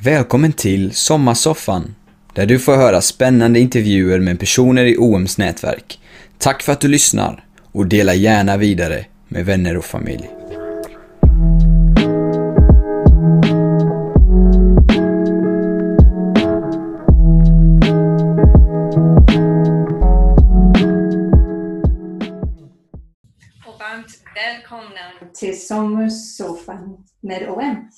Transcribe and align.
Välkommen 0.00 0.52
till 0.52 0.94
Sommarsoffan, 0.94 1.94
där 2.34 2.46
du 2.46 2.58
får 2.58 2.76
höra 2.76 3.00
spännande 3.00 3.60
intervjuer 3.60 4.20
med 4.20 4.40
personer 4.40 4.84
i 4.84 4.96
OMs 4.98 5.38
nätverk. 5.38 6.00
Tack 6.38 6.62
för 6.62 6.72
att 6.72 6.80
du 6.80 6.88
lyssnar 6.88 7.44
och 7.72 7.86
dela 7.86 8.14
gärna 8.14 8.56
vidare 8.56 9.06
med 9.28 9.46
vänner 9.46 9.76
och 9.76 9.84
familj. 9.84 10.30
och 23.66 23.80
varmt 23.80 24.22
välkomna 24.34 25.30
till 25.34 25.66
Sommarsoffan 25.66 27.04
med 27.20 27.48
OM. 27.48 27.88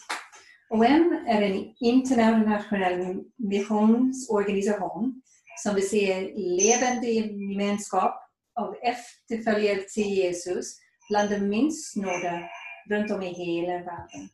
OM 0.70 1.24
är 1.26 1.42
en 1.42 1.74
internationell 1.80 3.24
missionsorganisation 3.36 5.22
som 5.62 5.74
vill 5.74 5.88
se 5.88 6.32
levande 6.36 7.06
gemenskap 7.06 8.14
av 8.60 8.74
efterföljare 8.82 9.82
till 9.94 10.08
Jesus 10.08 10.78
bland 11.08 11.30
de 11.30 11.38
minst 11.38 11.96
nådda 11.96 12.42
runt 12.90 13.10
om 13.10 13.22
i 13.22 13.32
hela 13.32 13.72
världen. 13.72 14.28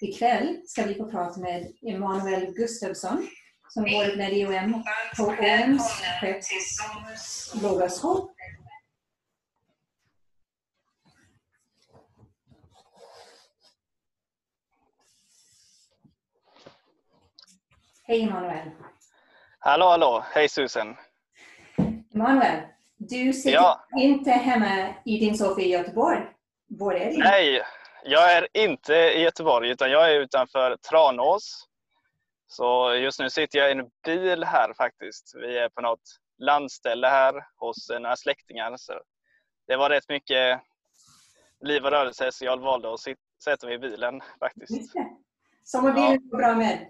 Ikväll 0.00 0.60
ska 0.66 0.84
vi 0.84 0.94
få 0.94 1.10
prata 1.10 1.40
med 1.40 1.72
Emanuel 1.82 2.54
Gustafsson 2.54 3.28
som 3.68 3.82
varit 3.82 4.16
med 4.16 4.32
i 4.32 4.46
OM 4.46 4.82
på 5.16 5.22
OMs 5.22 6.02
skepp 6.20 6.42
Hej 18.06 18.22
Emanuel! 18.22 18.70
Hallå, 19.58 19.86
hallå! 19.86 20.24
Hej 20.34 20.48
Susan! 20.48 20.96
Emanuel, 22.14 22.60
du 22.96 23.32
sitter 23.32 23.52
Ja. 23.56 23.86
inte 23.98 24.30
hemma 24.30 24.94
i 25.04 25.18
din 25.18 25.38
soffa 25.38 25.60
i 25.60 25.68
Göteborg. 25.72 26.20
Var 26.68 26.94
är 26.94 27.10
du? 27.12 27.18
Nej, 27.18 27.62
jag 28.04 28.32
är 28.36 28.48
inte 28.52 28.94
i 28.94 29.22
Göteborg 29.22 29.70
utan 29.70 29.90
jag 29.90 30.10
är 30.14 30.20
utanför 30.20 30.76
Tranås. 30.76 31.68
Så 32.46 32.94
just 32.94 33.20
nu 33.20 33.30
sitter 33.30 33.58
jag 33.58 33.68
i 33.68 33.72
en 33.72 33.90
bil 34.04 34.44
här 34.44 34.74
faktiskt. 34.74 35.32
Vi 35.34 35.58
är 35.58 35.68
på 35.68 35.80
något 35.80 36.00
landställe 36.38 37.06
här 37.06 37.44
hos 37.56 37.90
några 37.90 38.16
släktingar. 38.16 38.76
Så 38.76 38.92
det 39.66 39.76
var 39.76 39.90
rätt 39.90 40.08
mycket 40.08 40.60
liv 41.60 41.84
och 41.84 41.90
rörelse 41.90 42.32
så 42.32 42.44
jag 42.44 42.60
valde 42.60 42.92
att 42.94 43.00
sätta 43.44 43.66
mig 43.66 43.74
i 43.74 43.78
bilen 43.78 44.20
faktiskt. 44.40 44.92
Sommarbilen 45.64 46.28
går 46.28 46.38
bra 46.38 46.54
med. 46.54 46.86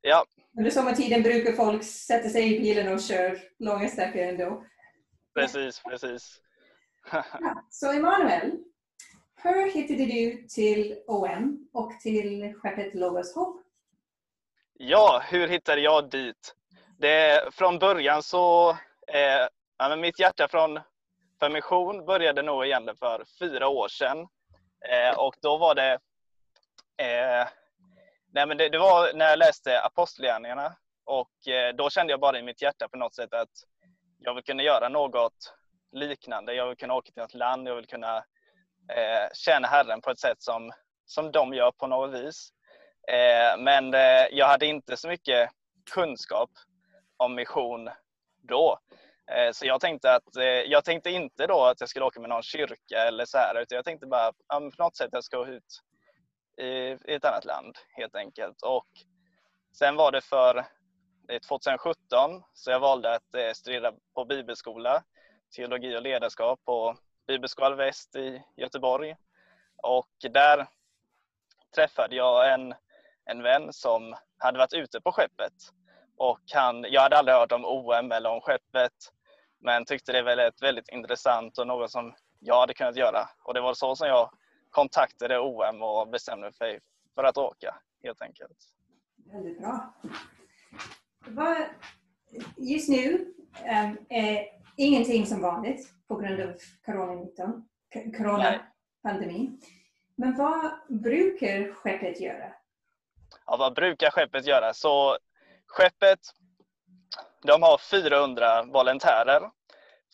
Ja, 0.00 0.24
Under 0.58 0.70
sommartiden 0.70 1.22
brukar 1.22 1.52
folk 1.52 1.84
sätta 1.84 2.28
sig 2.28 2.56
i 2.56 2.60
bilen 2.60 2.94
och 2.94 3.02
köra 3.02 3.36
långa 3.58 3.88
sträckor 3.88 4.20
ändå. 4.22 4.64
precis, 5.34 5.82
precis. 5.82 6.40
Ja. 7.12 7.64
Så 7.70 7.92
Emanuel, 7.92 8.52
hur 9.42 9.70
hittade 9.70 10.04
du 10.06 10.46
till 10.48 10.98
OM 11.06 11.68
och 11.72 11.92
till 12.00 12.54
skeppet 12.54 12.94
Logos 12.94 13.34
Hopp? 13.34 13.62
Ja, 14.74 15.22
hur 15.30 15.48
hittade 15.48 15.80
jag 15.80 16.10
dit? 16.10 16.54
Det, 16.98 17.48
från 17.54 17.78
början 17.78 18.22
så, 18.22 18.70
eh, 19.08 19.48
ja, 19.78 19.88
men 19.88 20.00
mitt 20.00 20.18
hjärta 20.18 20.48
från, 20.48 20.80
för 21.40 21.50
mission 21.50 22.04
började 22.06 22.42
nog 22.42 22.66
egentligen 22.66 22.96
för 22.96 23.24
fyra 23.38 23.68
år 23.68 23.88
sedan. 23.88 24.18
Eh, 24.88 25.18
och 25.18 25.34
då 25.42 25.58
var 25.58 25.74
det, 25.74 25.98
eh, 26.96 27.48
nej 28.32 28.46
men 28.46 28.56
det, 28.56 28.68
det 28.68 28.78
var 28.78 29.12
när 29.14 29.28
jag 29.28 29.38
läste 29.38 29.80
Apostlagärningarna 29.80 30.76
och 31.04 31.48
eh, 31.48 31.74
då 31.74 31.90
kände 31.90 32.12
jag 32.12 32.20
bara 32.20 32.38
i 32.38 32.42
mitt 32.42 32.62
hjärta 32.62 32.88
på 32.88 32.96
något 32.96 33.14
sätt 33.14 33.34
att 33.34 33.50
jag 34.18 34.34
vill 34.34 34.44
kunna 34.44 34.62
göra 34.62 34.88
något 34.88 35.54
liknande. 35.92 36.54
Jag 36.54 36.66
vill 36.66 36.76
kunna 36.76 36.94
åka 36.94 37.12
till 37.12 37.22
något 37.22 37.34
land, 37.34 37.68
jag 37.68 37.76
vill 37.76 37.86
kunna 37.86 38.16
eh, 38.96 39.28
tjäna 39.34 39.68
Herren 39.68 40.00
på 40.00 40.10
ett 40.10 40.18
sätt 40.18 40.42
som, 40.42 40.72
som 41.06 41.32
de 41.32 41.54
gör 41.54 41.70
på 41.70 41.86
något 41.86 42.14
vis. 42.14 42.52
Eh, 43.08 43.62
men 43.62 43.94
eh, 43.94 44.26
jag 44.30 44.46
hade 44.46 44.66
inte 44.66 44.96
så 44.96 45.08
mycket 45.08 45.50
kunskap 45.94 46.50
om 47.16 47.34
mission 47.34 47.90
då. 48.48 48.78
Eh, 49.30 49.52
så 49.52 49.66
jag 49.66 49.80
tänkte, 49.80 50.14
att, 50.14 50.36
eh, 50.36 50.44
jag 50.44 50.84
tänkte 50.84 51.10
inte 51.10 51.46
då 51.46 51.64
att 51.64 51.80
jag 51.80 51.88
skulle 51.88 52.04
åka 52.04 52.20
med 52.20 52.30
någon 52.30 52.42
kyrka 52.42 53.04
eller 53.08 53.24
så 53.24 53.38
här, 53.38 53.60
utan 53.62 53.76
jag 53.76 53.84
tänkte 53.84 54.06
bara 54.06 54.32
ja, 54.48 54.60
på 54.76 54.82
något 54.82 54.96
sätt 54.96 55.08
jag 55.12 55.24
ska 55.24 55.46
ut 55.46 55.82
i, 56.58 56.98
ett 57.04 57.24
annat 57.24 57.44
land 57.44 57.78
helt 57.90 58.14
enkelt. 58.14 58.62
Och 58.62 58.88
sen 59.72 59.96
var 59.96 60.12
det 60.12 60.20
för 60.20 60.64
2017 61.48 62.42
så 62.54 62.70
jag 62.70 62.80
valde 62.80 63.14
att 63.14 63.34
eh, 63.34 63.52
studera 63.52 63.92
på 64.14 64.24
bibelskola, 64.24 65.02
teologi 65.56 65.96
och 65.96 66.02
ledarskap 66.02 66.64
på 66.64 66.96
Bibelskolan 67.26 67.76
Väst 67.76 68.16
i 68.16 68.42
Göteborg. 68.56 69.16
Och 69.82 70.08
där 70.32 70.66
träffade 71.74 72.16
jag 72.16 72.52
en, 72.52 72.74
en 73.24 73.42
vän 73.42 73.72
som 73.72 74.16
hade 74.38 74.58
varit 74.58 74.72
ute 74.72 75.00
på 75.00 75.12
skeppet. 75.12 75.52
Och 76.16 76.40
han, 76.54 76.84
jag 76.88 77.00
hade 77.00 77.16
aldrig 77.18 77.36
hört 77.36 77.52
om 77.52 77.64
OM 77.64 78.12
eller 78.12 78.30
om 78.30 78.40
skeppet, 78.40 78.92
men 79.60 79.84
tyckte 79.84 80.12
det 80.12 80.22
var 80.22 80.36
väldigt, 80.36 80.62
väldigt 80.62 80.88
intressant 80.88 81.58
och 81.58 81.66
något 81.66 81.90
som 81.90 82.14
jag 82.38 82.60
hade 82.60 82.74
kunnat 82.74 82.96
göra. 82.96 83.28
Och 83.44 83.54
det 83.54 83.60
var 83.60 83.74
så 83.74 83.96
som 83.96 84.08
jag 84.08 84.30
kontaktade 84.70 85.38
OM 85.38 85.82
och 85.82 86.08
bestämde 86.08 86.52
mig 86.60 86.80
för 87.14 87.24
att 87.24 87.36
åka, 87.36 87.74
helt 88.02 88.22
enkelt. 88.22 88.58
Väldigt 89.32 89.58
bra. 89.60 89.94
Just 92.56 92.88
nu 92.88 93.34
um, 93.54 94.06
är 94.08 94.44
ingenting 94.76 95.26
som 95.26 95.40
vanligt 95.42 95.88
på 96.08 96.16
grund 96.16 96.40
av 96.40 96.54
corona-19, 96.86 97.62
k- 97.94 98.00
coronapandemin. 98.18 99.60
Men 100.16 100.36
vad 100.36 100.70
brukar 100.88 101.72
skeppet 101.72 102.20
göra? 102.20 102.52
Ja, 103.46 103.56
vad 103.56 103.74
brukar 103.74 104.10
skeppet 104.10 104.46
göra? 104.46 104.74
Så 104.74 105.18
skeppet, 105.66 106.18
de 107.42 107.62
har 107.62 107.78
400 107.78 108.62
volontärer 108.62 109.50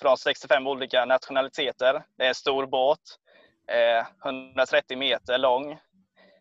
från 0.01 0.17
65 0.19 0.67
olika 0.67 1.05
nationaliteter. 1.05 2.05
Det 2.17 2.25
är 2.25 2.29
en 2.29 2.35
stor 2.35 2.67
båt, 2.67 3.01
eh, 3.69 4.07
130 4.25 4.99
meter 4.99 5.39
lång. 5.39 5.79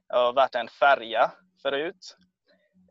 Det 0.09 0.15
har 0.15 0.33
varit 0.33 0.55
en 0.55 0.67
färja 0.67 1.31
förut 1.61 2.17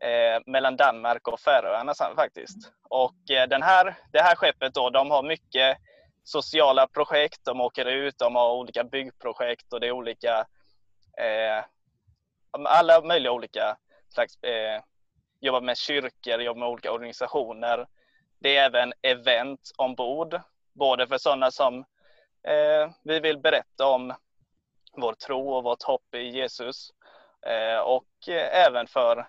eh, 0.01 0.41
mellan 0.45 0.77
Danmark 0.77 1.27
och 1.27 1.39
Färöarna 1.39 1.93
faktiskt. 2.15 2.71
Och 2.89 3.31
eh, 3.31 3.47
den 3.47 3.61
här, 3.61 3.95
det 4.11 4.21
här 4.21 4.35
skeppet 4.35 4.73
då, 4.73 4.89
de 4.89 5.11
har 5.11 5.23
mycket 5.23 5.77
sociala 6.23 6.87
projekt. 6.87 7.39
De 7.45 7.61
åker 7.61 7.85
ut, 7.85 8.17
de 8.17 8.35
har 8.35 8.53
olika 8.53 8.83
byggprojekt 8.83 9.73
och 9.73 9.79
det 9.79 9.87
är 9.87 9.91
olika 9.91 10.45
eh, 11.17 11.65
alla 12.51 13.01
möjliga 13.01 13.31
olika 13.31 13.77
slags, 14.09 14.43
eh, 14.43 14.81
jobbar 15.39 15.61
med 15.61 15.77
kyrkor, 15.77 16.41
jobbar 16.41 16.59
med 16.59 16.69
olika 16.69 16.91
organisationer. 16.91 17.87
Det 18.39 18.57
är 18.57 18.65
även 18.65 18.93
event 19.01 19.71
ombord, 19.77 20.41
både 20.73 21.07
för 21.07 21.17
sådana 21.17 21.51
som 21.51 21.79
eh, 22.47 22.91
vi 23.03 23.19
vill 23.19 23.39
berätta 23.39 23.87
om 23.87 24.13
vår 24.97 25.13
tro 25.13 25.49
och 25.53 25.63
vårt 25.63 25.83
hopp 25.83 26.15
i 26.15 26.29
Jesus. 26.29 26.89
Eh, 27.45 27.79
och 27.79 28.29
eh, 28.29 28.65
även 28.67 28.87
för 28.87 29.27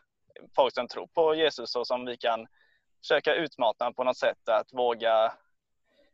folk 0.57 0.75
som 0.75 0.89
tror 0.89 1.07
på 1.07 1.35
Jesus 1.35 1.77
och 1.77 1.87
som 1.87 2.05
vi 2.05 2.17
kan 2.17 2.47
försöka 3.03 3.35
utmana 3.35 3.93
på 3.97 4.05
något 4.05 4.17
sätt 4.17 4.49
att 4.49 4.73
våga 4.73 5.33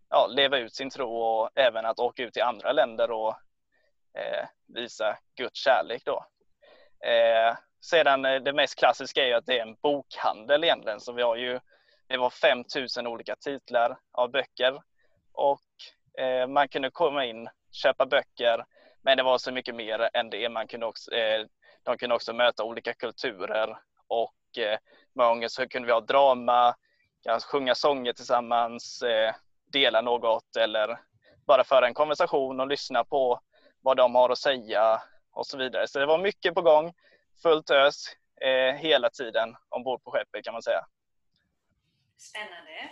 ja, 0.09 0.27
leva 0.31 0.59
ut 0.59 0.75
sin 0.75 0.91
tro 0.91 1.17
och 1.17 1.51
även 1.55 1.87
att 1.87 1.99
åka 1.99 2.23
ut 2.23 2.33
till 2.33 2.43
andra 2.43 2.73
länder 2.73 3.11
och 3.11 3.35
eh, 4.15 4.47
visa 4.67 5.19
Guds 5.37 5.65
kärlek 5.65 6.03
då. 6.05 6.25
Eh, 7.09 7.57
sedan 7.81 8.25
eh, 8.25 8.43
det 8.43 8.53
mest 8.53 8.79
klassiska 8.79 9.23
är 9.23 9.27
ju 9.27 9.35
att 9.35 9.47
det 9.47 9.59
är 9.59 9.63
en 9.63 9.77
bokhandel 9.83 10.65
egentligen, 10.65 11.01
så 11.01 11.13
vi 11.13 11.23
har 11.23 11.37
ju 11.37 11.61
det 12.11 12.17
var 12.17 12.31
5000 12.31 13.07
olika 13.07 13.37
titlar 13.37 13.99
av 14.13 14.31
böcker. 14.31 14.83
Och 15.33 15.61
eh, 16.23 16.47
man 16.47 16.69
kunde 16.69 16.91
komma 16.91 17.25
in, 17.25 17.49
köpa 17.73 18.07
böcker, 18.07 18.65
men 19.03 19.17
det 19.17 19.23
var 19.23 19.39
så 19.39 19.53
mycket 19.53 19.75
mer 19.75 20.11
än 20.13 20.31
det. 20.31 20.49
Man 20.49 20.67
kunde 20.67 20.87
också, 20.87 21.15
eh, 21.15 21.47
de 21.83 21.99
kunde 21.99 22.15
också 22.15 22.33
möta 22.33 22.65
olika 22.65 22.95
kulturer 22.95 23.79
och 24.07 24.59
eh, 24.59 24.79
många 25.15 25.29
gånger 25.29 25.49
så 25.49 25.69
kunde 25.69 25.87
vi 25.87 25.93
ha 25.93 26.01
drama, 26.01 26.75
kanske 27.23 27.49
sjunga 27.49 27.75
sånger 27.75 28.13
tillsammans, 28.13 29.03
eh, 29.03 29.35
dela 29.73 30.01
något 30.01 30.57
eller 30.57 31.01
bara 31.47 31.65
föra 31.65 31.87
en 31.87 31.95
konversation 31.95 32.61
och 32.61 32.67
lyssna 32.67 33.05
på 33.05 33.41
vad 33.81 33.97
de 33.97 34.15
har 34.15 34.31
att 34.31 34.39
säga 34.39 35.03
och 35.33 35.47
så 35.47 35.59
vidare. 35.59 35.89
Så 35.89 35.99
det 35.99 36.07
var 36.07 36.19
mycket 36.19 36.55
på 36.55 36.63
gång, 36.63 36.93
fullt 37.43 37.71
ös 37.71 38.05
eh, 38.41 38.75
hela 38.75 39.11
tiden 39.11 39.57
ombord 39.69 40.05
på 40.05 40.11
skeppet 40.11 40.45
kan 40.45 40.53
man 40.53 40.63
säga. 40.63 40.87
Spännande. 42.17 42.91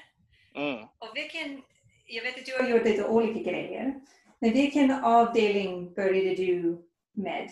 Mm. 0.54 0.88
Och 0.98 1.10
vilken, 1.14 1.62
jag 2.06 2.22
vet 2.22 2.38
att 2.38 2.46
du 2.46 2.62
har 2.62 2.68
gjort 2.68 2.84
lite 2.84 3.04
olika 3.04 3.50
grejer. 3.50 3.94
Men 4.40 4.52
vilken 4.52 5.04
avdelning 5.04 5.94
började 5.94 6.34
du 6.34 6.84
med 7.12 7.50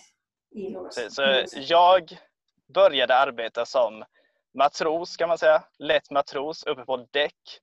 i 0.51 0.75
så 1.09 1.45
jag 1.53 2.17
började 2.73 3.15
arbeta 3.15 3.65
som 3.65 4.03
matros 4.57 5.17
kan 5.17 5.29
man 5.29 5.37
säga, 5.37 5.63
lätt 5.79 6.11
matros 6.11 6.63
uppe 6.63 6.85
på 6.85 7.07
däck. 7.11 7.59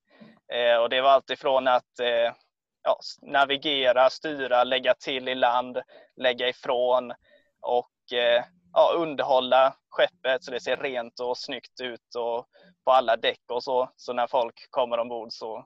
Eh, 0.53 0.77
och 0.77 0.89
det 0.89 1.01
var 1.01 1.11
alltifrån 1.11 1.69
att 1.69 2.01
eh, 2.01 2.35
ja, 2.83 2.99
navigera, 3.23 4.11
styra, 4.11 4.65
lägga 4.65 4.95
till 4.95 5.29
i 5.29 5.35
land, 5.35 5.79
lägga 6.17 6.49
ifrån 6.49 7.13
och 7.61 8.13
eh, 8.13 8.45
ja, 8.73 8.93
underhålla 8.97 9.77
skeppet 9.91 10.45
så 10.45 10.51
det 10.51 10.61
ser 10.61 10.77
rent 10.77 11.21
och 11.21 11.39
snyggt 11.39 11.81
ut 11.81 12.15
och 12.15 12.47
på 12.85 12.93
alla 12.93 13.17
däck 13.17 13.43
och 13.49 13.65
så. 13.65 13.91
Så 13.97 14.13
när 14.13 14.27
folk 14.27 14.71
kommer 14.71 14.99
ombord 14.99 15.33
så 15.33 15.65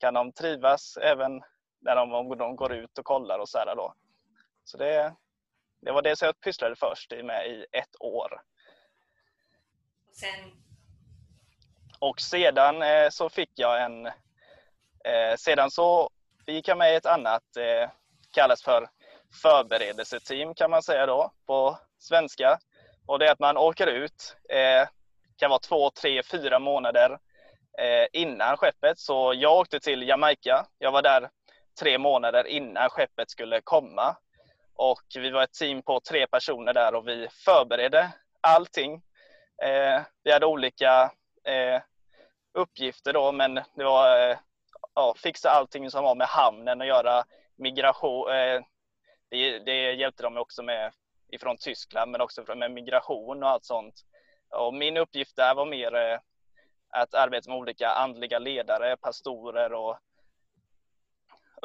kan 0.00 0.14
de 0.14 0.32
trivas 0.32 0.96
även 0.96 1.42
när 1.82 1.96
de, 1.96 2.12
om 2.12 2.38
de 2.38 2.56
går 2.56 2.72
ut 2.72 2.98
och 2.98 3.04
kollar 3.04 3.38
och 3.38 3.48
så 3.48 3.58
här 3.58 3.76
då. 3.76 3.94
Så 4.64 4.76
det, 4.76 5.14
det 5.80 5.92
var 5.92 6.02
det 6.02 6.16
som 6.16 6.26
jag 6.26 6.40
pysslade 6.40 6.76
först 6.76 7.12
med 7.24 7.46
i 7.46 7.66
ett 7.72 8.00
år. 8.00 8.42
Sen... 10.12 10.62
Och 11.98 12.20
sedan 12.20 12.82
eh, 12.82 13.10
så 13.10 13.28
fick 13.28 13.50
jag 13.54 13.82
en... 13.82 14.06
Eh, 15.04 15.36
sedan 15.38 15.70
så 15.70 16.10
gick 16.46 16.68
jag 16.68 16.78
med 16.78 16.92
i 16.92 16.96
ett 16.96 17.06
annat, 17.06 17.56
eh, 17.56 17.90
kallas 18.32 18.62
för 18.62 18.88
förberedelseteam 19.42 20.54
kan 20.54 20.70
man 20.70 20.82
säga 20.82 21.06
då 21.06 21.32
på 21.46 21.78
svenska. 21.98 22.58
Och 23.06 23.18
det 23.18 23.26
är 23.26 23.32
att 23.32 23.38
man 23.38 23.56
åker 23.56 23.86
ut, 23.86 24.36
eh, 24.48 24.88
kan 25.36 25.50
vara 25.50 25.60
två, 25.60 25.90
tre, 25.90 26.22
fyra 26.22 26.58
månader 26.58 27.18
eh, 27.78 28.06
innan 28.12 28.56
skeppet. 28.56 28.98
Så 28.98 29.34
jag 29.36 29.58
åkte 29.58 29.80
till 29.80 30.08
Jamaica. 30.08 30.66
Jag 30.78 30.92
var 30.92 31.02
där 31.02 31.30
tre 31.80 31.98
månader 31.98 32.46
innan 32.46 32.90
skeppet 32.90 33.30
skulle 33.30 33.60
komma. 33.60 34.16
Och 34.74 35.02
vi 35.14 35.30
var 35.30 35.42
ett 35.42 35.52
team 35.52 35.82
på 35.82 36.00
tre 36.00 36.26
personer 36.26 36.74
där 36.74 36.94
och 36.94 37.08
vi 37.08 37.28
förberedde 37.44 38.12
allting. 38.40 38.94
Eh, 39.62 40.02
vi 40.24 40.32
hade 40.32 40.46
olika 40.46 41.10
eh, 41.44 41.82
uppgifter 42.54 43.12
då, 43.12 43.32
men 43.32 43.54
det 43.54 43.84
var 43.84 44.30
eh, 44.30 44.36
ja, 44.94 45.14
fixa 45.16 45.50
allting 45.50 45.90
som 45.90 46.04
har 46.04 46.14
med 46.14 46.26
hamnen 46.26 46.80
att 46.80 46.86
göra, 46.86 47.24
migration. 47.56 48.30
Eh, 48.30 48.62
det, 49.30 49.58
det 49.58 49.92
hjälpte 49.92 50.22
de 50.22 50.36
också 50.36 50.62
med 50.62 50.92
ifrån 51.28 51.56
Tyskland, 51.56 52.10
men 52.10 52.20
också 52.20 52.54
med 52.54 52.70
migration 52.70 53.42
och 53.42 53.48
allt 53.48 53.64
sånt. 53.64 53.94
Och 54.50 54.74
min 54.74 54.96
uppgift 54.96 55.36
där 55.36 55.54
var 55.54 55.66
mer 55.66 55.94
eh, 55.94 56.18
att 56.90 57.14
arbeta 57.14 57.50
med 57.50 57.58
olika 57.58 57.88
andliga 57.90 58.38
ledare, 58.38 58.96
pastorer 58.96 59.72
och 59.72 59.98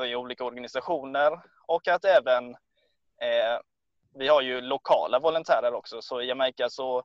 i 0.06 0.16
olika 0.16 0.44
organisationer 0.44 1.42
och 1.68 1.88
att 1.88 2.06
även 2.06 2.50
eh, 3.22 3.60
vi 4.16 4.28
har 4.28 4.42
ju 4.42 4.62
lokala 4.62 5.20
volontärer 5.20 5.74
också, 5.74 6.02
så 6.02 6.22
i 6.22 6.26
Jamaica 6.26 6.70
så 6.70 7.04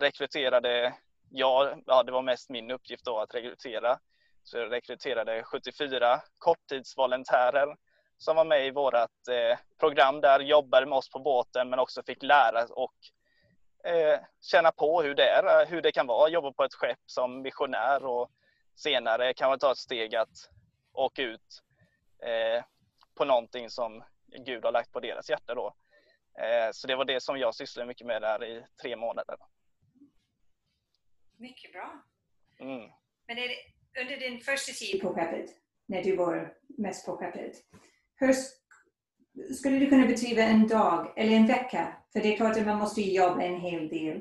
rekryterade 0.00 0.94
jag, 1.30 1.82
ja 1.86 2.02
det 2.02 2.12
var 2.12 2.22
mest 2.22 2.50
min 2.50 2.70
uppgift 2.70 3.04
då 3.04 3.18
att 3.18 3.34
rekrytera, 3.34 3.98
så 4.42 4.58
jag 4.58 4.72
rekryterade 4.72 5.42
74 5.42 6.20
korttidsvolontärer 6.38 7.76
som 8.18 8.36
var 8.36 8.44
med 8.44 8.66
i 8.66 8.70
vårt 8.70 8.94
eh, 8.94 9.58
program 9.78 10.20
där, 10.20 10.40
jobbade 10.40 10.86
med 10.86 10.98
oss 10.98 11.10
på 11.10 11.18
båten 11.18 11.70
men 11.70 11.78
också 11.78 12.02
fick 12.02 12.22
lära 12.22 12.66
och 12.70 12.94
eh, 13.84 14.20
känna 14.40 14.72
på 14.72 15.02
hur 15.02 15.14
det 15.14 15.28
är, 15.28 15.66
hur 15.66 15.82
det 15.82 15.92
kan 15.92 16.06
vara 16.06 16.26
att 16.26 16.32
jobba 16.32 16.52
på 16.52 16.64
ett 16.64 16.74
skepp 16.74 16.98
som 17.06 17.42
missionär 17.42 18.04
och 18.04 18.30
senare 18.76 19.34
kan 19.34 19.48
man 19.48 19.58
ta 19.58 19.72
ett 19.72 19.78
steg 19.78 20.14
att 20.14 20.50
åka 20.92 21.22
ut 21.22 21.62
eh, 22.22 22.64
på 23.14 23.24
någonting 23.24 23.70
som 23.70 24.04
Gud 24.46 24.64
har 24.64 24.72
lagt 24.72 24.92
på 24.92 25.00
deras 25.00 25.30
hjärta 25.30 25.54
då. 25.54 25.74
Eh, 26.42 26.70
så 26.72 26.86
det 26.86 26.96
var 26.96 27.04
det 27.04 27.20
som 27.22 27.38
jag 27.38 27.54
sysslade 27.54 27.86
mycket 27.86 28.06
med 28.06 28.22
där 28.22 28.44
i 28.44 28.64
tre 28.82 28.96
månader. 28.96 29.36
Mycket 31.36 31.72
bra. 31.72 32.02
Mm. 32.60 32.90
Men 33.26 33.36
det, 33.36 33.48
under 34.00 34.16
din 34.16 34.40
första 34.40 34.72
tid 34.72 35.02
på 35.02 35.14
skeppet, 35.14 35.50
när 35.88 36.02
du 36.02 36.16
var 36.16 36.54
mest 36.78 37.06
på 37.06 37.16
skeppet, 37.16 37.56
hur 38.14 38.34
skulle 39.54 39.78
du 39.78 39.88
kunna 39.90 40.06
beskriva 40.06 40.42
en 40.42 40.68
dag 40.68 41.12
eller 41.16 41.36
en 41.36 41.46
vecka? 41.46 41.96
För 42.12 42.20
det 42.20 42.32
är 42.32 42.36
klart 42.36 42.56
att 42.56 42.66
man 42.66 42.78
måste 42.78 43.00
jobba 43.00 43.42
en 43.42 43.60
hel 43.60 43.88
del. 43.88 44.16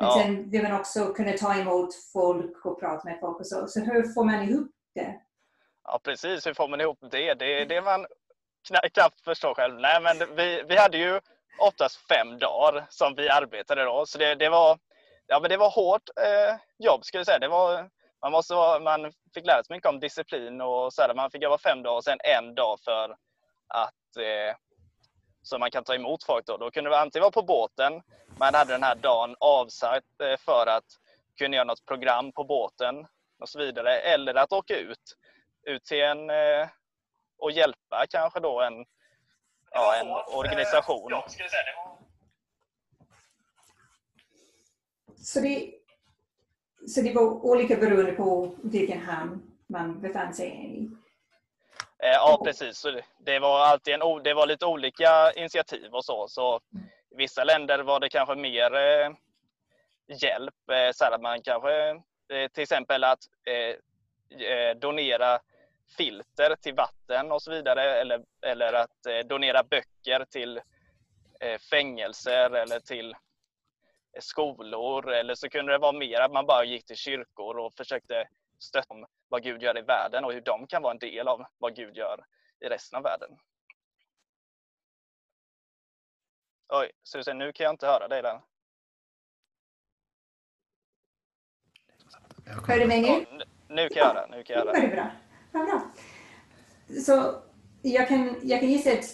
Men 0.00 0.08
Ja. 0.08 0.20
sen 0.22 0.50
vill 0.50 0.62
man 0.62 0.80
också 0.80 1.12
kunna 1.14 1.32
ta 1.32 1.54
emot 1.60 1.94
folk 2.12 2.64
och 2.66 2.80
prata 2.80 3.08
med 3.08 3.20
folk 3.20 3.40
och 3.40 3.46
så. 3.46 3.66
Så 3.68 3.80
hur 3.80 4.02
får 4.14 4.24
man 4.24 4.42
ihop 4.48 4.70
det? 4.94 5.20
Ja, 5.90 6.00
precis. 6.04 6.46
Hur 6.46 6.54
får 6.54 6.68
man 6.68 6.80
ihop 6.80 6.98
det? 7.10 7.34
Det 7.34 7.60
är 7.60 7.66
det 7.66 7.80
man 7.80 8.06
knappt 8.94 9.20
förstår 9.24 9.54
själv. 9.54 9.80
Nej, 9.80 10.00
men 10.00 10.36
vi, 10.36 10.62
vi 10.68 10.76
hade 10.76 10.98
ju 10.98 11.20
oftast 11.58 12.08
fem 12.08 12.38
dagar 12.38 12.86
som 12.90 13.14
vi 13.14 13.28
arbetade 13.28 13.84
då. 13.84 14.06
Så 14.06 14.18
det, 14.18 14.34
det 14.34 14.48
var, 14.48 14.78
ja, 15.26 15.40
men 15.40 15.50
det 15.50 15.56
var 15.56 15.70
hårt 15.70 16.10
eh, 16.20 16.56
jobb, 16.78 17.04
skulle 17.04 17.20
jag 17.20 17.26
säga. 17.26 17.38
Det 17.38 17.48
var, 17.48 17.90
man, 18.22 18.32
måste 18.32 18.54
vara, 18.54 18.80
man 18.80 19.12
fick 19.34 19.46
lära 19.46 19.64
sig 19.64 19.76
mycket 19.76 19.88
om 19.88 20.00
disciplin 20.00 20.60
och 20.60 20.92
så 20.92 21.02
här, 21.02 21.14
Man 21.14 21.30
fick 21.30 21.42
jobba 21.42 21.58
fem 21.58 21.82
dagar 21.82 21.96
och 21.96 22.04
sen 22.04 22.18
en 22.24 22.54
dag 22.54 22.78
för 22.84 23.16
att 23.68 24.16
eh, 24.16 24.56
så 25.42 25.58
man 25.58 25.70
kan 25.70 25.84
ta 25.84 25.94
emot 25.94 26.24
folk. 26.24 26.46
Då, 26.46 26.56
då 26.56 26.70
kunde 26.70 26.90
det 26.90 26.98
antingen 26.98 27.22
vara 27.22 27.30
på 27.30 27.42
båten, 27.42 28.02
man 28.38 28.54
hade 28.54 28.72
den 28.72 28.82
här 28.82 28.94
dagen 28.94 29.36
avsatt 29.40 30.20
eh, 30.22 30.36
för 30.36 30.66
att 30.66 30.84
kunna 31.38 31.56
göra 31.56 31.64
något 31.64 31.84
program 31.86 32.32
på 32.32 32.44
båten 32.44 33.06
och 33.40 33.48
så 33.48 33.58
vidare. 33.58 33.98
Eller 33.98 34.34
att 34.34 34.52
åka 34.52 34.76
ut, 34.76 35.16
ut 35.68 35.84
till 35.84 36.00
en 36.02 36.30
eh, 36.30 36.68
och 37.38 37.50
hjälpa 37.52 38.06
kanske 38.10 38.40
då 38.40 38.60
en, 38.62 38.84
ja, 39.70 39.94
en 39.96 40.36
organisation. 40.38 41.12
Så 45.16 45.40
det, 45.40 45.70
så 46.88 47.00
det 47.00 47.12
var 47.14 47.22
olika 47.22 47.76
beroende 47.76 48.12
på 48.12 48.54
vilken 48.62 49.00
hamn 49.00 49.42
man 49.66 50.00
befann 50.00 50.34
sig 50.34 50.48
i? 50.48 50.80
Eh, 52.02 52.10
Ja, 52.12 52.40
precis. 52.44 52.78
Så 52.78 53.00
det- 53.18 53.38
var, 53.38 53.60
alltid 53.60 53.94
en, 53.94 54.22
det 54.22 54.34
var 54.34 54.46
lite 54.46 54.66
olika 54.66 55.32
initiativ 55.32 55.94
och 55.94 56.04
så. 56.04 56.28
så 56.28 56.60
I 57.10 57.16
vissa 57.16 57.44
länder 57.44 57.78
var 57.78 58.00
det 58.00 58.08
kanske 58.08 58.34
mer 58.34 58.74
eh, 58.74 59.10
hjälp. 60.22 60.70
Eh, 60.72 60.90
så 60.94 61.04
här 61.04 61.12
att 61.12 61.20
man 61.22 61.42
kanske 61.42 61.88
eh, 62.32 62.48
till 62.52 62.62
exempel 62.62 63.04
att 63.04 63.18
eh, 63.46 63.74
eh, 64.48 64.74
donera 64.76 65.38
filter 65.96 66.56
till 66.56 66.74
vatten 66.74 67.32
och 67.32 67.42
så 67.42 67.50
vidare. 67.50 68.00
Eller, 68.00 68.24
eller 68.42 68.72
att 68.72 69.06
eh, 69.06 69.18
donera 69.18 69.62
böcker 69.62 70.24
till 70.24 70.60
eh, 71.40 71.58
fängelser 71.70 72.50
eller 72.50 72.80
till 72.80 73.10
eh, 73.10 74.20
skolor. 74.20 75.12
Eller 75.12 75.34
så 75.34 75.48
kunde 75.48 75.72
det 75.72 75.78
vara 75.78 75.92
mer 75.92 76.20
att 76.20 76.32
man 76.32 76.46
bara 76.46 76.64
gick 76.64 76.86
till 76.86 76.96
kyrkor 76.96 77.58
och 77.58 77.74
försökte 77.74 78.28
stötta 78.58 78.94
om 78.94 79.06
vad 79.28 79.42
Gud 79.42 79.62
gör 79.62 79.78
i 79.78 79.82
världen 79.82 80.24
och 80.24 80.32
hur 80.32 80.40
de 80.40 80.66
kan 80.66 80.82
vara 80.82 80.92
en 80.92 80.98
del 80.98 81.28
av 81.28 81.44
vad 81.58 81.76
Gud 81.76 81.96
gör 81.96 82.24
i 82.60 82.68
resten 82.68 82.96
av 82.96 83.02
världen. 83.02 83.38
Oj, 86.68 86.90
Susan, 87.02 87.38
nu 87.38 87.52
kan 87.52 87.64
jag 87.64 87.72
inte 87.72 87.86
höra 87.86 88.08
dig 88.08 88.22
där. 88.22 88.40
Hör 92.68 92.78
du 92.78 92.86
mig 92.86 93.00
nu? 93.02 93.08
Ja, 93.08 93.44
nu- 93.68 93.88
kan 93.88 93.96
jag 93.96 94.06
höra. 94.06 94.26
Nu 94.26 94.42
kan 94.42 94.56
jag 94.56 94.66
höra. 94.66 95.10
Vad 95.58 95.66
bra. 95.66 95.92
Så 97.00 97.42
jag 97.82 98.08
kan, 98.08 98.36
jag 98.42 98.60
kan 98.60 98.68
gissa 98.68 98.92
att 98.92 99.04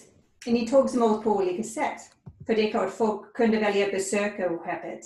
ni 0.47 0.69
togs 0.69 0.95
emot 0.95 1.25
på 1.25 1.31
olika 1.31 1.63
sätt. 1.63 2.01
För 2.47 2.55
det 2.55 2.69
är 2.69 2.71
klart, 2.71 2.93
folk 2.93 3.37
kunde 3.37 3.61
välja 3.61 3.87
att 3.87 3.93
besöka 3.93 4.59
skeppet. 4.59 5.05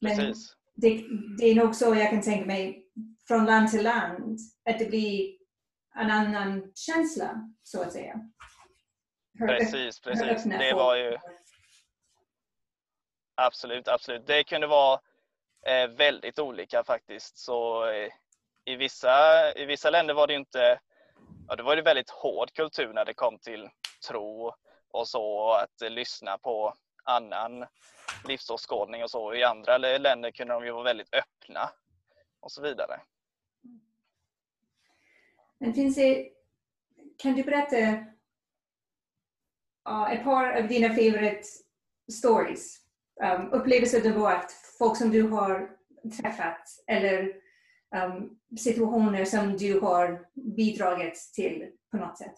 Men 0.00 0.16
Precis. 0.16 0.56
det, 0.74 1.04
det 1.38 1.44
är 1.44 1.54
nog 1.54 1.74
så 1.74 1.94
jag 1.94 2.10
kan 2.10 2.22
tänka 2.22 2.46
mig 2.46 2.86
från 3.28 3.44
land 3.44 3.70
till 3.70 3.82
land 3.82 4.38
att 4.70 4.78
det 4.78 4.86
blir 4.86 5.36
en 5.94 6.10
annan 6.10 6.72
känsla, 6.74 7.50
så 7.62 7.82
att 7.82 7.92
säga. 7.92 8.20
Precis, 9.38 10.00
precis. 10.00 10.44
Det 10.44 10.74
var 10.74 10.96
ju 10.96 11.18
absolut, 13.34 13.88
absolut. 13.88 14.26
Det 14.26 14.44
kunde 14.44 14.66
vara 14.66 15.00
eh, 15.66 15.90
väldigt 15.90 16.38
olika 16.38 16.84
faktiskt. 16.84 17.38
Så 17.38 17.90
eh, 17.90 18.12
i, 18.64 18.76
vissa, 18.76 19.12
i 19.56 19.64
vissa 19.64 19.90
länder 19.90 20.14
var 20.14 20.26
det 20.26 20.32
ju 20.32 20.38
inte, 20.38 20.80
ja, 21.48 21.56
det 21.56 21.62
var 21.62 21.76
ju 21.76 21.82
väldigt 21.82 22.10
hård 22.10 22.52
kultur 22.52 22.92
när 22.92 23.04
det 23.04 23.14
kom 23.14 23.38
till 23.38 23.68
tro 24.08 24.52
och 24.90 25.08
så, 25.08 25.24
och 25.24 25.62
att 25.62 25.90
lyssna 25.90 26.38
på 26.38 26.74
annan 27.04 27.66
livsåskådning 28.28 29.02
och 29.02 29.10
så. 29.10 29.34
I 29.34 29.44
andra 29.44 29.78
länder 29.78 30.30
kunde 30.30 30.54
de 30.54 30.64
ju 30.64 30.72
vara 30.72 30.84
väldigt 30.84 31.14
öppna 31.14 31.70
och 32.40 32.52
så 32.52 32.62
vidare. 32.62 33.00
Men 35.58 35.74
finns 35.74 35.96
det, 35.96 36.28
kan 37.18 37.34
du 37.34 37.42
berätta 37.42 37.76
uh, 39.88 40.12
ett 40.12 40.24
par 40.24 40.52
av 40.52 40.68
dina 40.68 40.88
favorite 40.88 41.42
stories? 42.12 42.76
Um, 43.22 43.52
upplevelser 43.52 44.00
du 44.00 44.12
har 44.12 44.30
haft, 44.30 44.76
folk 44.78 44.96
som 44.96 45.10
du 45.10 45.22
har 45.22 45.70
träffat 46.22 46.62
eller 46.86 47.40
situationer 48.58 49.24
som 49.24 49.56
du 49.56 49.80
har 49.80 50.26
bidragit 50.34 51.32
till 51.34 51.70
på 51.90 51.96
något 51.96 52.18
sätt? 52.18 52.34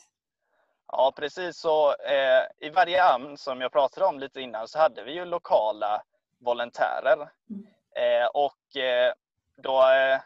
Ja, 0.86 1.12
precis. 1.16 1.56
Så, 1.56 1.94
eh, 1.94 2.66
I 2.66 2.70
varje 2.70 3.00
hamn 3.00 3.36
som 3.36 3.60
jag 3.60 3.72
pratade 3.72 4.06
om 4.06 4.18
lite 4.18 4.40
innan 4.40 4.68
så 4.68 4.78
hade 4.78 5.04
vi 5.04 5.12
ju 5.12 5.24
lokala 5.24 6.02
volontärer. 6.38 7.30
Mm. 7.50 7.66
Eh, 7.96 8.26
och 8.26 8.76
eh, 8.76 9.12
då, 9.62 9.90
eh, 9.90 10.20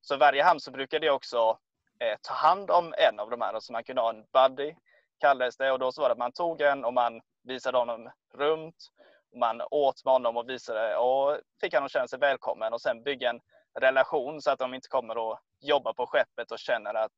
så 0.00 0.16
varje 0.16 0.42
hamn 0.42 0.60
så 0.60 0.70
brukade 0.70 1.06
jag 1.06 1.14
också 1.14 1.58
eh, 1.98 2.18
ta 2.22 2.34
hand 2.34 2.70
om 2.70 2.94
en 2.98 3.20
av 3.20 3.30
de 3.30 3.40
här, 3.40 3.50
så 3.50 3.54
alltså 3.54 3.72
man 3.72 3.84
kunde 3.84 4.02
ha 4.02 4.10
en 4.10 4.24
buddy 4.32 4.74
kallades 5.20 5.56
det 5.56 5.72
och 5.72 5.78
då 5.78 5.92
så 5.92 6.00
var 6.00 6.08
det 6.08 6.12
att 6.12 6.18
man 6.18 6.32
tog 6.32 6.60
en 6.60 6.84
och 6.84 6.94
man 6.94 7.20
visade 7.42 7.78
honom 7.78 8.10
runt. 8.34 8.90
Man 9.36 9.62
åt 9.70 10.04
med 10.04 10.12
honom 10.12 10.36
och 10.36 10.48
visade 10.48 10.96
och 10.96 11.38
fick 11.60 11.74
honom 11.74 11.88
känna 11.88 12.08
sig 12.08 12.18
välkommen 12.18 12.72
och 12.72 12.80
sen 12.80 13.02
bygga 13.02 13.30
en 13.30 13.40
relation 13.74 14.42
så 14.42 14.50
att 14.50 14.58
de 14.58 14.74
inte 14.74 14.88
kommer 14.88 15.32
att 15.32 15.40
jobba 15.60 15.92
på 15.92 16.06
skeppet 16.06 16.50
och 16.50 16.58
känner 16.58 16.94
att, 16.94 17.12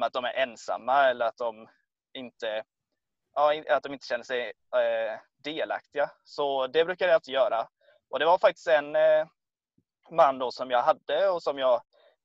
att 0.00 0.12
de 0.12 0.24
är 0.24 0.32
ensamma 0.32 1.04
eller 1.04 1.26
att 1.26 1.36
de 1.36 1.68
inte, 2.12 2.64
ja, 3.34 3.62
att 3.68 3.82
de 3.82 3.92
inte 3.92 4.06
känner 4.06 4.24
sig 4.24 4.52
eh, 4.76 5.20
delaktiga. 5.44 6.10
Så 6.24 6.66
det 6.66 6.84
brukar 6.84 7.06
jag 7.06 7.14
alltid 7.14 7.34
göra. 7.34 7.68
Och 8.10 8.18
det 8.18 8.26
var 8.26 8.38
faktiskt 8.38 8.66
en 8.66 8.96
eh, 8.96 9.26
man 10.10 10.38
då 10.38 10.50
som 10.50 10.70
jag 10.70 10.82
hade 10.82 11.28
och 11.28 11.42
som 11.42 11.58
jag 11.58 11.82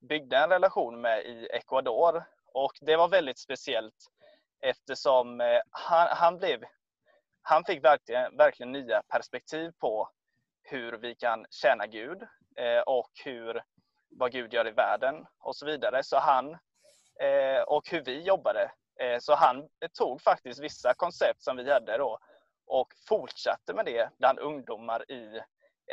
byggde 0.08 0.36
en 0.36 0.50
relation 0.50 1.00
med 1.00 1.24
i 1.24 1.48
Ecuador. 1.52 2.24
Och 2.46 2.72
det 2.80 2.96
var 2.96 3.08
väldigt 3.08 3.38
speciellt 3.38 3.94
eftersom 4.60 5.40
eh, 5.40 5.60
han, 5.70 6.08
han, 6.10 6.38
blev, 6.38 6.60
han 7.42 7.64
fick 7.64 7.84
verkligen, 7.84 8.36
verkligen 8.36 8.72
nya 8.72 9.02
perspektiv 9.08 9.72
på 9.80 10.08
hur 10.62 10.92
vi 10.92 11.14
kan 11.14 11.46
tjäna 11.50 11.86
Gud 11.86 12.22
Eh, 12.56 12.80
och 12.80 13.10
hur, 13.24 13.62
vad 14.10 14.32
Gud 14.32 14.52
gör 14.54 14.68
i 14.68 14.70
världen 14.70 15.26
och 15.38 15.56
så 15.56 15.66
vidare. 15.66 16.02
Så 16.02 16.18
han, 16.18 16.50
eh, 17.20 17.62
och 17.66 17.90
hur 17.90 18.04
vi 18.04 18.22
jobbade. 18.22 18.70
Eh, 19.00 19.18
så 19.18 19.34
han 19.34 19.68
tog 19.98 20.22
faktiskt 20.22 20.60
vissa 20.60 20.94
koncept 20.94 21.42
som 21.42 21.56
vi 21.56 21.72
hade 21.72 21.98
då 21.98 22.18
och 22.66 22.88
fortsatte 23.08 23.74
med 23.74 23.84
det 23.84 24.10
bland 24.18 24.38
ungdomar 24.38 25.10
i 25.10 25.40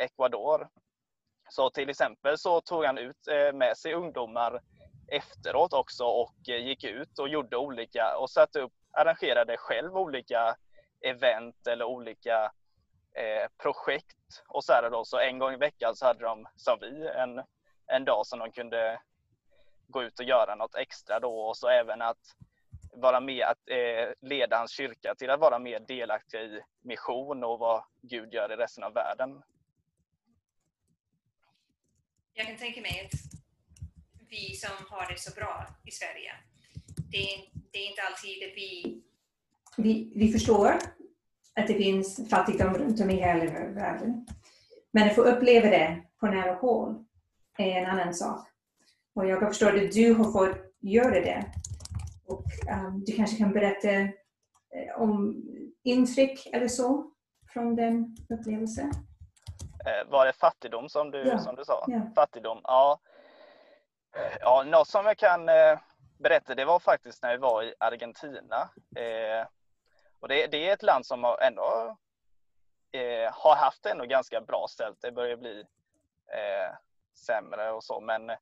Ecuador. 0.00 0.68
Så 1.50 1.70
till 1.70 1.90
exempel 1.90 2.38
så 2.38 2.60
tog 2.60 2.84
han 2.84 2.98
ut 2.98 3.26
med 3.54 3.76
sig 3.76 3.94
ungdomar 3.94 4.60
efteråt 5.08 5.72
också 5.72 6.04
och 6.04 6.34
gick 6.44 6.84
ut 6.84 7.18
och 7.18 7.28
gjorde 7.28 7.56
olika 7.56 8.16
och 8.16 8.30
satte 8.30 8.60
upp, 8.60 8.72
arrangerade 8.92 9.56
själv 9.56 9.96
olika 9.96 10.56
event 11.00 11.66
eller 11.66 11.84
olika 11.84 12.52
eh, 13.14 13.48
projekt. 13.62 14.16
Och 14.48 14.64
så, 14.64 14.88
då, 14.90 15.04
så 15.04 15.18
en 15.18 15.38
gång 15.38 15.54
i 15.54 15.56
veckan 15.56 15.96
så 15.96 16.06
hade 16.06 16.24
de, 16.24 16.48
som 16.56 16.78
vi, 16.80 17.08
en, 17.08 17.42
en 17.86 18.04
dag 18.04 18.26
som 18.26 18.38
de 18.38 18.52
kunde 18.52 19.00
gå 19.86 20.02
ut 20.02 20.18
och 20.18 20.24
göra 20.24 20.54
något 20.54 20.74
extra 20.74 21.20
då 21.20 21.40
och 21.40 21.56
så 21.56 21.68
även 21.68 22.02
att 22.02 22.36
vara 22.92 23.20
med 23.20 23.44
att 23.44 23.68
eh, 23.68 24.28
leda 24.28 24.58
hans 24.58 24.72
kyrka 24.72 25.14
till 25.14 25.30
att 25.30 25.40
vara 25.40 25.58
mer 25.58 25.80
delaktig 25.80 26.38
i 26.38 26.60
mission 26.82 27.44
och 27.44 27.58
vad 27.58 27.84
Gud 28.02 28.34
gör 28.34 28.52
i 28.52 28.56
resten 28.56 28.84
av 28.84 28.94
världen. 28.94 29.42
Jag 32.32 32.46
kan 32.46 32.56
tänka 32.56 32.80
mig 32.80 33.06
att 33.06 33.20
vi 34.28 34.54
som 34.54 34.86
har 34.90 35.12
det 35.12 35.20
så 35.20 35.34
bra 35.34 35.66
i 35.84 35.90
Sverige, 35.90 36.32
det 37.10 37.34
är, 37.34 37.40
det 37.72 37.78
är 37.78 37.88
inte 37.90 38.02
alltid 38.02 38.38
vi... 38.54 39.02
vi... 39.76 40.12
Vi 40.14 40.32
förstår 40.32 40.78
att 41.60 41.66
det 41.66 41.74
finns 41.74 42.30
fattigdom 42.30 42.74
runt 42.74 43.00
om 43.00 43.10
i 43.10 43.14
hela 43.14 43.44
världen. 43.70 44.26
Men 44.92 45.08
att 45.08 45.14
få 45.14 45.22
uppleva 45.22 45.68
det 45.68 46.02
på 46.20 46.26
nära 46.26 46.54
håll 46.54 47.04
är 47.58 47.70
en 47.70 47.90
annan 47.90 48.14
sak. 48.14 48.48
Och 49.14 49.26
jag 49.26 49.40
förstår 49.40 49.84
att 49.84 49.92
du 49.92 50.14
har 50.14 50.32
fått 50.32 50.56
göra 50.80 51.20
det. 51.20 51.44
Och 52.26 52.44
um, 52.70 53.04
du 53.06 53.12
kanske 53.12 53.36
kan 53.36 53.52
berätta 53.52 53.90
eh, 53.90 54.10
om 54.96 55.42
intryck 55.84 56.46
eller 56.52 56.68
så 56.68 57.10
från 57.52 57.76
den 57.76 58.16
upplevelsen? 58.28 58.92
Eh, 59.86 60.10
var 60.10 60.26
det 60.26 60.32
fattigdom 60.32 60.88
som 60.88 61.10
du, 61.10 61.18
ja. 61.18 61.38
som 61.38 61.56
du 61.56 61.64
sa? 61.64 61.84
Ja. 61.86 62.00
Fattigdom, 62.14 62.60
ja. 62.62 63.00
Ja, 64.40 64.64
något 64.66 64.88
som 64.88 65.04
jag 65.04 65.16
kan 65.16 65.48
eh, 65.48 65.78
berätta, 66.18 66.54
det 66.54 66.64
var 66.64 66.78
faktiskt 66.78 67.22
när 67.22 67.32
vi 67.32 67.36
var 67.36 67.62
i 67.62 67.74
Argentina. 67.78 68.70
Och 70.20 70.28
det, 70.28 70.46
det, 70.46 70.68
är 70.68 70.72
ett 70.72 70.82
land 70.82 71.06
som 71.06 71.24
har 71.24 71.38
ändå 71.38 71.96
eh, 72.92 73.32
har 73.32 73.56
haft 73.56 73.86
ändå 73.86 74.04
ganska 74.04 74.40
bra 74.40 74.66
ställt. 74.68 75.00
Det 75.00 75.12
börjar 75.12 75.36
bli 75.36 75.60
eh, 76.32 76.74
sämre 77.26 77.70
och 77.70 77.84
så, 77.84 78.00
men 78.00 78.32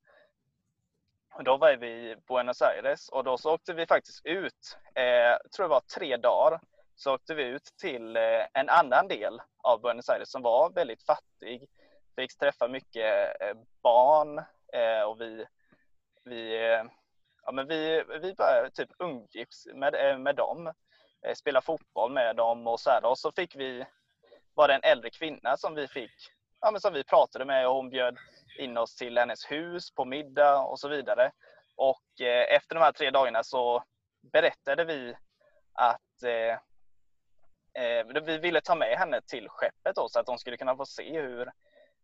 då 1.45 1.57
var 1.57 1.75
vi 1.75 1.87
i 1.87 2.15
Buenos 2.27 2.61
Aires 2.61 3.09
och 3.09 3.23
då 3.23 3.37
så 3.37 3.53
åkte 3.53 3.73
vi 3.73 3.85
faktiskt 3.85 4.25
ut, 4.25 4.77
eh, 4.95 5.37
tror 5.55 5.63
det 5.63 5.69
var 5.69 5.83
tre 5.97 6.17
dagar, 6.17 6.59
så 6.95 7.13
åkte 7.13 7.35
vi 7.35 7.43
ut 7.43 7.73
till 7.81 8.15
eh, 8.15 8.45
en 8.53 8.69
annan 8.69 9.07
del 9.07 9.41
av 9.57 9.81
Buenos 9.81 10.09
Aires 10.09 10.31
som 10.31 10.41
var 10.41 10.69
väldigt 10.69 11.03
fattig. 11.03 11.69
Fick 12.15 12.37
träffa 12.37 12.67
mycket 12.67 13.41
eh, 13.41 13.57
barn 13.81 14.37
eh, 14.73 15.01
och 15.01 15.21
vi 15.21 15.45
vi, 16.23 16.55
eh, 16.55 16.83
ja, 17.45 17.51
men 17.51 17.67
vi, 17.67 18.03
vi 18.21 18.33
började 18.33 18.71
typ 18.73 18.89
umgicks 18.99 19.65
med, 19.73 19.95
eh, 19.95 20.17
med 20.17 20.35
dem, 20.35 20.67
eh, 20.67 20.73
Eh, 21.25 21.33
spela 21.33 21.61
fotboll 21.61 22.11
med 22.11 22.35
dem 22.35 22.67
och 22.67 22.79
så 22.79 22.89
här. 22.89 23.05
Och 23.05 23.19
så 23.19 23.31
fick 23.31 23.55
vi, 23.55 23.85
var 24.53 24.67
det 24.67 24.73
en 24.73 24.83
äldre 24.83 25.09
kvinna 25.09 25.57
som 25.57 25.75
vi 25.75 25.87
fick, 25.87 26.11
ja, 26.61 26.71
men 26.71 26.81
som 26.81 26.93
vi 26.93 27.03
pratade 27.03 27.45
med 27.45 27.67
och 27.67 27.75
hon 27.75 27.89
bjöd 27.89 28.17
in 28.59 28.77
oss 28.77 28.95
till 28.95 29.17
hennes 29.17 29.51
hus 29.51 29.91
på 29.91 30.05
middag 30.05 30.59
och 30.59 30.79
så 30.79 30.87
vidare. 30.87 31.31
Och 31.75 32.21
eh, 32.21 32.55
efter 32.55 32.75
de 32.75 32.81
här 32.81 32.91
tre 32.91 33.11
dagarna 33.11 33.43
så 33.43 33.83
berättade 34.33 34.85
vi 34.85 35.15
att 35.73 36.23
eh, 36.23 36.57
eh, 37.83 38.21
vi 38.25 38.37
ville 38.37 38.61
ta 38.61 38.75
med 38.75 38.97
henne 38.97 39.21
till 39.21 39.49
skeppet 39.49 39.95
då, 39.95 40.09
så 40.09 40.19
att 40.19 40.27
hon 40.27 40.39
skulle 40.39 40.57
kunna 40.57 40.75
få 40.75 40.85
se 40.85 41.21
hur, 41.21 41.47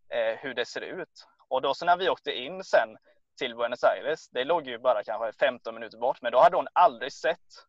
eh, 0.09 0.37
hur 0.39 0.53
det 0.53 0.65
ser 0.65 0.81
ut. 0.81 1.27
Och 1.47 1.61
då 1.61 1.73
så 1.73 1.85
när 1.85 1.97
vi 1.97 2.09
åkte 2.09 2.31
in 2.31 2.63
sen 2.63 2.97
till 3.37 3.55
Buenos 3.55 3.83
Aires. 3.83 4.29
Det 4.29 4.43
låg 4.43 4.67
ju 4.67 4.77
bara 4.77 5.03
kanske 5.03 5.39
15 5.39 5.75
minuter 5.75 5.97
bort, 5.97 6.21
men 6.21 6.31
då 6.31 6.39
hade 6.39 6.55
hon 6.55 6.67
aldrig 6.73 7.13
sett 7.13 7.65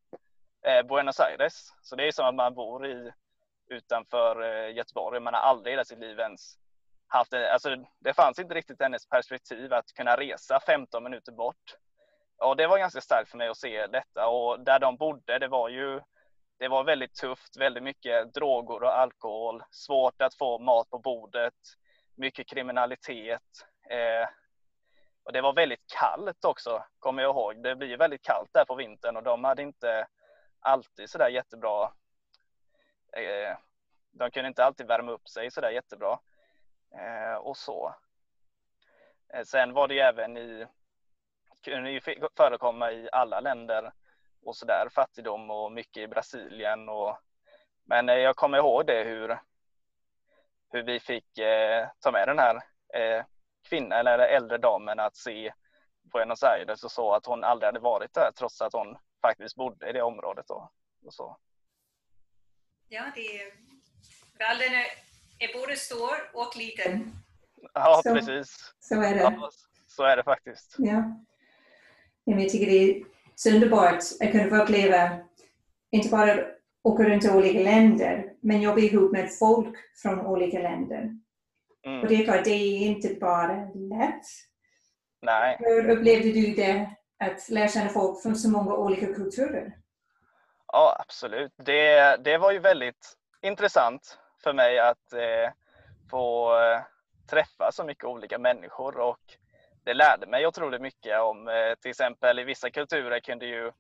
Eh, 0.67 0.83
Buenos 0.83 1.21
Aires. 1.21 1.73
Så 1.83 1.97
det 1.97 2.09
är 2.09 2.13
som 2.13 2.27
att 2.27 2.35
man 2.35 2.55
bor 2.55 2.87
i, 2.87 3.13
utanför 3.69 4.43
eh, 4.43 4.75
Göteborg. 4.75 5.21
Man 5.21 5.35
har 5.35 5.41
aldrig 5.41 5.71
i 5.71 5.75
hela 5.75 5.85
sitt 5.85 5.99
liv 5.99 6.21
ens 6.21 6.57
haft 7.09 7.31
det. 7.31 7.53
Alltså, 7.53 7.77
det 8.01 8.15
fanns 8.15 8.39
inte 8.39 8.55
riktigt 8.55 8.83
hennes 8.83 9.09
perspektiv 9.09 9.73
att 9.73 9.93
kunna 9.93 10.17
resa 10.17 10.61
15 10.61 11.05
minuter 11.05 11.33
bort. 11.33 11.75
Och 12.39 12.57
det 12.57 12.67
var 12.67 12.79
ganska 12.79 13.01
starkt 13.01 13.31
för 13.31 13.39
mig 13.39 13.49
att 13.49 13.57
se 13.57 13.87
detta. 13.87 14.29
Och 14.29 14.61
där 14.61 14.79
de 14.79 14.97
bodde, 14.97 15.39
det 15.39 15.49
var 15.49 15.69
ju 15.69 16.01
det 16.59 16.69
var 16.69 16.85
väldigt 16.85 17.15
tufft, 17.15 17.57
väldigt 17.57 17.83
mycket 17.83 18.35
droger 18.35 18.83
och 18.83 18.99
alkohol, 18.99 19.63
svårt 19.71 20.23
att 20.23 20.35
få 20.35 20.59
mat 20.59 20.91
på 20.91 20.99
bordet, 20.99 21.55
mycket 22.15 22.49
kriminalitet. 22.49 23.43
Eh, 23.91 24.29
och 25.25 25.33
det 25.33 25.41
var 25.41 25.53
väldigt 25.53 25.87
kallt 25.99 26.45
också, 26.45 26.85
kommer 26.99 27.23
jag 27.23 27.31
ihåg. 27.31 27.63
Det 27.63 27.77
blir 27.77 27.97
väldigt 27.97 28.23
kallt 28.23 28.51
där 28.53 28.65
på 28.65 28.75
vintern 28.75 29.17
och 29.17 29.23
de 29.23 29.45
hade 29.45 29.63
inte 29.63 30.07
alltid 30.67 31.11
sådär 31.11 31.29
jättebra 31.29 31.93
eh, 33.13 33.57
de 34.13 34.31
kunde 34.31 34.49
inte 34.49 34.65
alltid 34.65 34.87
värma 34.87 35.13
upp 35.13 35.29
sig 35.29 35.51
sådär 35.51 35.71
jättebra. 35.71 36.19
Eh, 36.95 37.35
och 37.35 37.57
så. 37.57 37.95
Eh, 39.35 39.45
sen 39.45 39.73
var 39.73 39.89
det 39.89 39.95
ju 39.95 40.01
även 40.01 40.37
i, 40.37 40.67
kunde 41.65 41.91
ju 41.91 42.01
förekomma 42.37 42.93
i 42.93 43.09
alla 43.13 43.41
länder 43.41 43.93
och 44.43 44.57
sådär, 44.57 44.89
fattigdom 44.91 45.51
och 45.51 45.73
mycket 45.73 46.03
i 46.03 46.09
Brasilien. 46.09 46.89
Och, 46.89 47.19
men 47.85 48.09
jag 48.09 48.37
kommer 48.37 48.59
ihåg 48.59 48.87
det 48.87 49.05
hur, 49.05 49.39
hur 50.71 50.83
vi 50.83 51.01
fick 51.01 51.27
ta 52.01 52.13
med 52.13 52.29
den 52.29 52.39
här 52.39 52.63
kvinnan 53.69 53.99
eller 53.99 54.19
äldre 54.19 54.59
damen 54.59 55.01
att 55.01 55.17
se 55.17 55.53
Buenos 56.13 56.43
Aires 56.43 56.85
och 56.85 56.91
så 56.91 57.15
att 57.15 57.27
hon 57.27 57.45
aldrig 57.45 57.69
hade 57.69 57.81
varit 57.81 58.15
där 58.15 58.31
trots 58.37 58.63
att 58.63 58.73
hon 58.73 58.97
faktiskt 59.21 59.57
bodde 59.57 59.91
i 59.91 59.93
det 59.93 60.03
området. 60.03 60.47
Då, 60.49 60.71
och 61.07 61.15
så. 61.15 61.37
Ja, 62.89 63.03
det 63.15 63.41
är, 63.41 63.53
världen 64.39 64.75
är, 64.75 64.87
är 65.39 65.61
både 65.61 65.77
stor 65.77 66.31
och 66.35 66.57
liten. 66.57 67.13
Ja, 67.75 68.01
så, 68.05 68.15
precis. 68.15 68.75
Så 68.79 69.03
är 69.03 69.15
det. 69.15 69.21
Ja, 69.21 69.51
så 69.87 70.05
är 70.05 70.17
det 70.17 70.25
faktiskt. 70.25 70.75
Ja. 70.79 71.27
Jag 72.25 72.49
tycker 72.49 72.67
det 72.67 72.91
är 72.91 73.05
så 73.35 73.51
underbart 73.51 73.99
att 74.21 74.31
kunna 74.33 74.49
få 74.49 74.57
uppleva, 74.57 75.19
inte 75.91 76.09
bara 76.09 76.47
åka 76.83 77.05
runt 77.05 77.25
i 77.25 77.31
olika 77.31 77.59
länder, 77.59 78.33
men 78.41 78.61
jobba 78.61 78.81
ihop 78.81 79.13
med 79.13 79.39
folk 79.39 79.77
från 80.03 80.27
olika 80.27 80.59
länder. 80.59 81.19
Mm. 81.87 82.01
Och 82.01 82.09
det 82.09 82.15
är 82.15 82.25
klart, 82.25 82.45
det 82.45 82.51
är 82.51 82.87
inte 82.87 83.15
bara 83.15 83.65
lätt. 83.75 84.27
Nej. 85.23 85.57
Hur 85.59 85.91
upplevde 85.91 86.33
du 86.33 86.55
det, 86.55 86.96
att 87.19 87.49
lära 87.49 87.69
känna 87.69 87.89
folk 87.89 88.23
från 88.23 88.37
så 88.37 88.51
många 88.51 88.75
olika 88.75 89.07
kulturer? 89.07 89.77
Ja, 90.67 90.97
absolut. 91.01 91.53
Det, 91.57 92.17
det 92.25 92.39
var 92.39 92.53
ju 92.53 92.59
väldigt 92.59 93.17
intressant 93.43 94.19
för 94.43 94.53
mig 94.53 94.79
att 94.79 95.13
eh, 95.13 95.53
få 96.11 96.59
eh, 96.61 96.81
träffa 97.31 97.73
så 97.73 97.85
mycket 97.85 98.05
olika 98.05 98.39
människor 98.39 98.99
och 98.99 99.21
det 99.85 99.95
lärde 99.95 100.27
mig 100.27 100.47
otroligt 100.47 100.81
mycket 100.81 101.21
om 101.21 101.49
eh, 101.49 101.75
till 101.81 101.91
exempel 101.91 102.39
i 102.39 102.45
vissa 102.45 102.71
kulturer 102.71 103.21
kunde 103.21 103.47
ju 103.47 103.73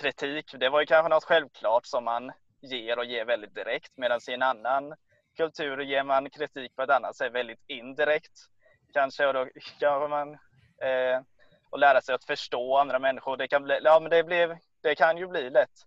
kritik, 0.00 0.54
det 0.58 0.68
var 0.68 0.80
ju 0.80 0.86
kanske 0.86 1.08
något 1.08 1.24
självklart 1.24 1.86
som 1.86 2.04
man 2.04 2.32
ger 2.60 2.98
och 2.98 3.04
ger 3.04 3.24
väldigt 3.24 3.54
direkt 3.54 3.92
medan 3.96 4.20
i 4.28 4.32
en 4.32 4.42
annan 4.42 4.94
kultur 5.36 5.80
ger 5.80 6.04
man 6.04 6.30
kritik 6.30 6.76
på 6.76 6.82
ett 6.82 6.90
annat 6.90 7.16
sätt 7.16 7.32
väldigt 7.32 7.64
indirekt. 7.66 8.32
Kanske 8.92 9.26
och 9.26 9.34
då 9.34 9.48
kanske 9.80 10.08
man 10.08 10.32
eh, 10.82 11.20
och 11.76 11.80
lära 11.80 12.00
sig 12.00 12.14
att 12.14 12.24
förstå 12.24 12.76
andra 12.76 12.98
människor. 12.98 13.36
Det 13.36 13.48
kan, 13.48 13.62
bli, 13.62 13.80
ja, 13.82 14.00
men 14.00 14.10
det, 14.10 14.24
blir, 14.24 14.58
det 14.80 14.94
kan 14.94 15.16
ju 15.16 15.26
bli 15.26 15.50
lätt 15.50 15.86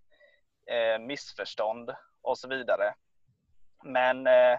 eh, 0.66 0.98
missförstånd 0.98 1.90
och 2.22 2.38
så 2.38 2.48
vidare. 2.48 2.94
Men 3.84 4.26
eh, 4.26 4.58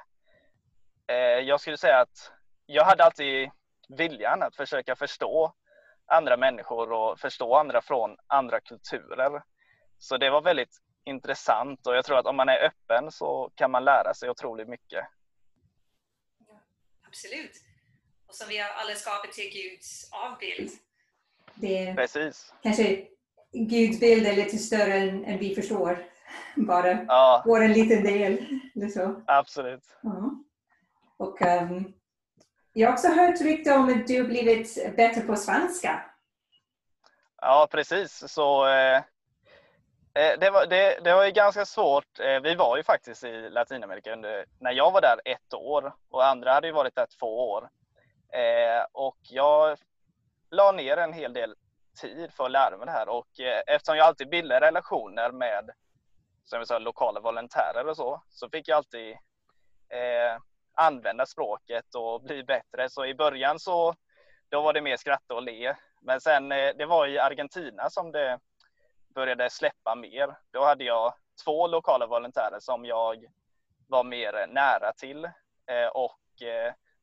eh, 1.08 1.40
jag 1.40 1.62
skulle 1.62 1.78
säga 1.78 2.00
att 2.00 2.32
jag 2.66 2.86
hade 2.86 3.04
alltid 3.04 3.52
viljan 3.90 4.44
att 4.44 4.56
försöka 4.56 4.96
förstå 4.96 5.54
andra 6.06 6.38
människor 6.38 6.92
och 6.92 7.20
förstå 7.20 7.56
andra 7.56 7.82
från 7.82 8.18
andra 8.28 8.60
kulturer. 8.60 9.44
Så 9.98 10.18
det 10.18 10.30
var 10.30 10.42
väldigt 10.42 10.78
intressant 11.04 11.88
och 11.88 11.96
jag 11.96 12.06
tror 12.06 12.18
att 12.18 12.26
om 12.26 12.36
man 12.36 12.50
är 12.50 12.66
öppen 12.66 13.12
så 13.12 13.52
kan 13.56 13.72
man 13.72 13.84
lära 13.84 14.14
sig 14.14 14.30
otroligt 14.30 14.68
mycket. 14.68 15.06
Absolut. 17.08 17.52
Och 18.28 18.36
som 18.36 18.48
vi 18.50 18.58
har 18.58 18.70
alla 18.70 18.96
skapat 18.96 19.32
till 19.32 19.52
Guds 19.54 20.12
avbild. 20.12 20.72
Det 21.62 21.94
Precis. 21.96 22.54
Kanske 22.64 23.06
Guds 23.54 24.00
bild 24.00 24.28
är 24.28 24.36
lite 24.36 24.58
större 24.58 24.94
än, 24.94 25.26
än 25.26 25.40
vi 25.40 25.56
förstår. 25.56 26.06
Bara 26.56 27.04
ja. 27.08 27.44
vår 27.46 27.62
en 27.62 27.74
liten 27.74 28.04
del. 28.04 28.46
Eller 28.76 28.88
så. 28.88 29.24
Absolut. 29.28 29.84
Ja. 30.02 30.32
Och, 31.18 31.42
um, 31.42 31.94
jag 32.74 32.88
har 32.88 32.94
också 32.94 33.08
hört 33.08 33.42
rykte 33.42 33.74
om 33.74 33.90
att 33.90 34.08
du 34.08 34.22
har 34.22 34.28
blivit 34.28 34.96
bättre 34.96 35.22
på 35.22 35.36
svenska. 35.36 36.06
Ja, 37.42 37.68
precis. 37.72 38.32
Så 38.32 38.68
eh, 38.68 38.98
eh, 40.14 40.40
det, 40.40 40.50
var, 40.50 40.66
det, 40.66 41.00
det 41.04 41.14
var 41.14 41.26
ju 41.26 41.32
ganska 41.32 41.66
svårt. 41.66 42.20
Eh, 42.20 42.40
vi 42.40 42.56
var 42.56 42.78
ju 42.78 42.84
faktiskt 42.84 43.24
i 43.24 43.50
Latinamerika 43.50 44.14
under, 44.14 44.46
när 44.60 44.72
jag 44.72 44.92
var 44.92 45.02
där 45.02 45.20
ett 45.26 45.54
år 45.54 45.94
och 46.10 46.26
andra 46.26 46.54
hade 46.54 46.68
ju 46.68 46.74
varit 46.74 46.96
där 46.96 47.08
två 47.20 47.50
år. 47.52 47.70
Eh, 48.34 48.86
och 48.92 49.18
jag 49.22 49.78
la 50.52 50.72
ner 50.72 50.98
en 50.98 51.14
hel 51.14 51.34
del 51.34 51.56
tid 52.02 52.34
för 52.34 52.46
att 52.46 52.52
lära 52.52 52.78
mig 52.78 52.86
det 52.86 52.92
här 52.92 53.10
och 53.10 53.40
eh, 53.40 53.62
eftersom 53.68 53.98
jag 53.98 54.08
alltid 54.08 54.30
bildade 54.30 54.68
relationer 54.68 55.32
med 55.32 55.72
som 56.46 56.60
jag 56.60 56.68
sa, 56.68 56.80
lokala 56.80 57.20
volontärer 57.20 57.88
och 57.88 57.96
så, 57.98 58.22
så 58.30 58.50
fick 58.50 58.68
jag 58.68 58.78
alltid 58.78 59.12
eh, 59.90 60.42
använda 60.74 61.26
språket 61.26 61.96
och 61.96 62.22
bli 62.22 62.44
bättre. 62.44 62.90
Så 62.90 63.06
i 63.06 63.16
början 63.16 63.60
så 63.60 63.96
då 64.50 64.62
var 64.62 64.74
det 64.74 64.82
mer 64.82 64.98
skratta 64.98 65.34
och 65.34 65.44
le. 65.44 65.76
Men 66.02 66.22
sen 66.22 66.52
eh, 66.52 66.72
det 66.78 66.86
var 66.86 67.08
i 67.08 67.20
Argentina 67.20 67.90
som 67.90 68.12
det 68.12 68.40
började 69.16 69.50
släppa 69.50 69.96
mer. 69.96 70.36
Då 70.52 70.64
hade 70.66 70.84
jag 70.84 71.14
två 71.46 71.68
lokala 71.68 72.08
volontärer 72.08 72.60
som 72.60 72.86
jag 72.86 73.26
var 73.88 74.04
mer 74.04 74.48
nära 74.48 74.94
till 74.94 75.26
eh, 75.26 75.88
och 75.94 76.18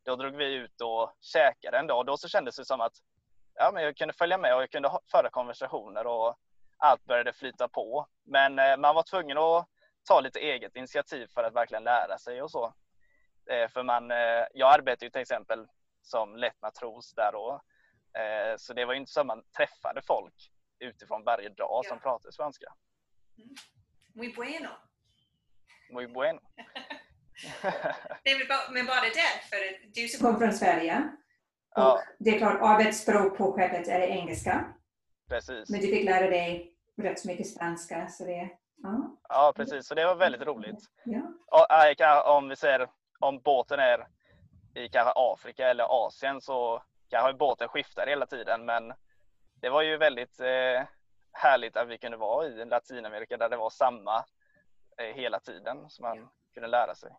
då 0.05 0.17
drog 0.17 0.37
vi 0.37 0.55
ut 0.55 0.81
och 0.81 1.13
käkade 1.21 1.79
en 1.79 1.87
dag. 1.87 2.07
Då 2.07 2.17
så 2.17 2.29
kändes 2.29 2.57
det 2.57 2.65
som 2.65 2.81
att 2.81 2.93
ja, 3.59 3.71
men 3.75 3.83
jag 3.83 3.97
kunde 3.97 4.15
följa 4.15 4.39
med 4.39 4.55
och 4.55 4.63
jag 4.63 4.71
kunde 4.71 4.91
föra 5.11 5.31
konversationer 5.31 6.07
och 6.07 6.39
allt 6.79 7.05
började 7.05 7.33
flyta 7.33 7.69
på. 7.69 8.07
Men 8.25 8.81
man 8.81 8.95
var 8.95 9.03
tvungen 9.03 9.39
att 9.39 9.69
ta 10.09 10.21
lite 10.21 10.39
eget 10.39 10.77
initiativ 10.77 11.27
för 11.35 11.45
att 11.45 11.55
verkligen 11.55 11.85
lära 11.85 12.19
sig 12.19 12.43
och 12.43 12.51
så. 12.51 12.75
För 13.73 13.83
man, 13.83 14.11
jag 14.55 14.75
arbetar 14.75 15.07
ju 15.07 15.11
till 15.11 15.21
exempel 15.21 15.67
som 16.03 16.37
lätt 16.37 16.63
matros 16.63 17.15
där 17.15 17.33
då. 17.33 17.61
Eh, 18.19 18.57
så 18.57 18.75
det 18.75 18.85
var 18.85 18.95
inte 18.95 19.13
så 19.13 19.21
att 19.21 19.27
man 19.27 19.43
träffade 19.57 20.03
folk 20.03 20.35
utifrån 20.79 21.25
varje 21.25 21.49
dag 21.49 21.83
ja. 21.85 21.89
som 21.89 22.01
pratade 22.01 22.33
svenska. 22.33 22.67
Mm. 23.39 23.55
Muy 24.15 24.33
bueno. 24.33 24.69
Muy 25.91 26.07
bueno. 26.07 26.41
men 28.71 28.87
bara 28.87 29.01
det, 29.01 29.49
för 29.51 29.91
du 29.95 30.09
som 30.09 30.27
kommer 30.27 30.39
från 30.39 30.53
Sverige, 30.53 31.09
ja. 31.79 32.01
det 32.19 32.31
är 32.31 32.39
klart 32.39 32.59
arbetsspråk 32.63 33.37
på 33.37 33.53
skeppet 33.53 33.89
är 33.89 34.01
engelska. 34.01 34.65
Precis. 35.29 35.71
Men 35.71 35.81
du 35.81 35.87
fick 35.87 36.05
lära 36.05 36.31
dig 36.31 36.73
rätt 36.97 37.21
så 37.21 37.29
mycket 37.29 37.47
svenska. 37.47 38.09
Så 38.09 38.25
det, 38.25 38.49
ja. 38.83 39.17
ja, 39.29 39.53
precis. 39.57 39.87
Så 39.87 39.95
det 39.95 40.05
var 40.05 40.15
väldigt 40.15 40.43
roligt. 40.43 40.85
Ja. 41.05 41.23
Och, 41.47 42.37
om 42.37 42.49
vi 42.49 42.57
säger 42.57 42.89
om 43.19 43.41
båten 43.41 43.79
är 43.81 44.09
i 44.75 44.89
kanske 44.89 45.13
Afrika 45.17 45.69
eller 45.69 46.07
Asien 46.07 46.41
så 46.41 46.83
kanske 47.09 47.33
båten 47.33 47.69
skiftar 47.69 48.07
hela 48.07 48.27
tiden 48.27 48.65
men 48.65 48.93
det 49.61 49.69
var 49.69 49.83
ju 49.83 49.97
väldigt 49.97 50.41
eh, 50.41 50.87
härligt 51.33 51.77
att 51.77 51.89
vi 51.89 51.99
kunde 51.99 52.17
vara 52.17 52.47
i 52.47 52.65
Latinamerika 52.65 53.37
där 53.37 53.49
det 53.49 53.57
var 53.57 53.71
samma 53.71 54.25
eh, 54.99 55.15
hela 55.15 55.41
tiden 55.41 55.91
som 55.91 56.03
man 56.03 56.29
kunde 56.55 56.69
lära 56.69 56.95
sig. 56.95 57.11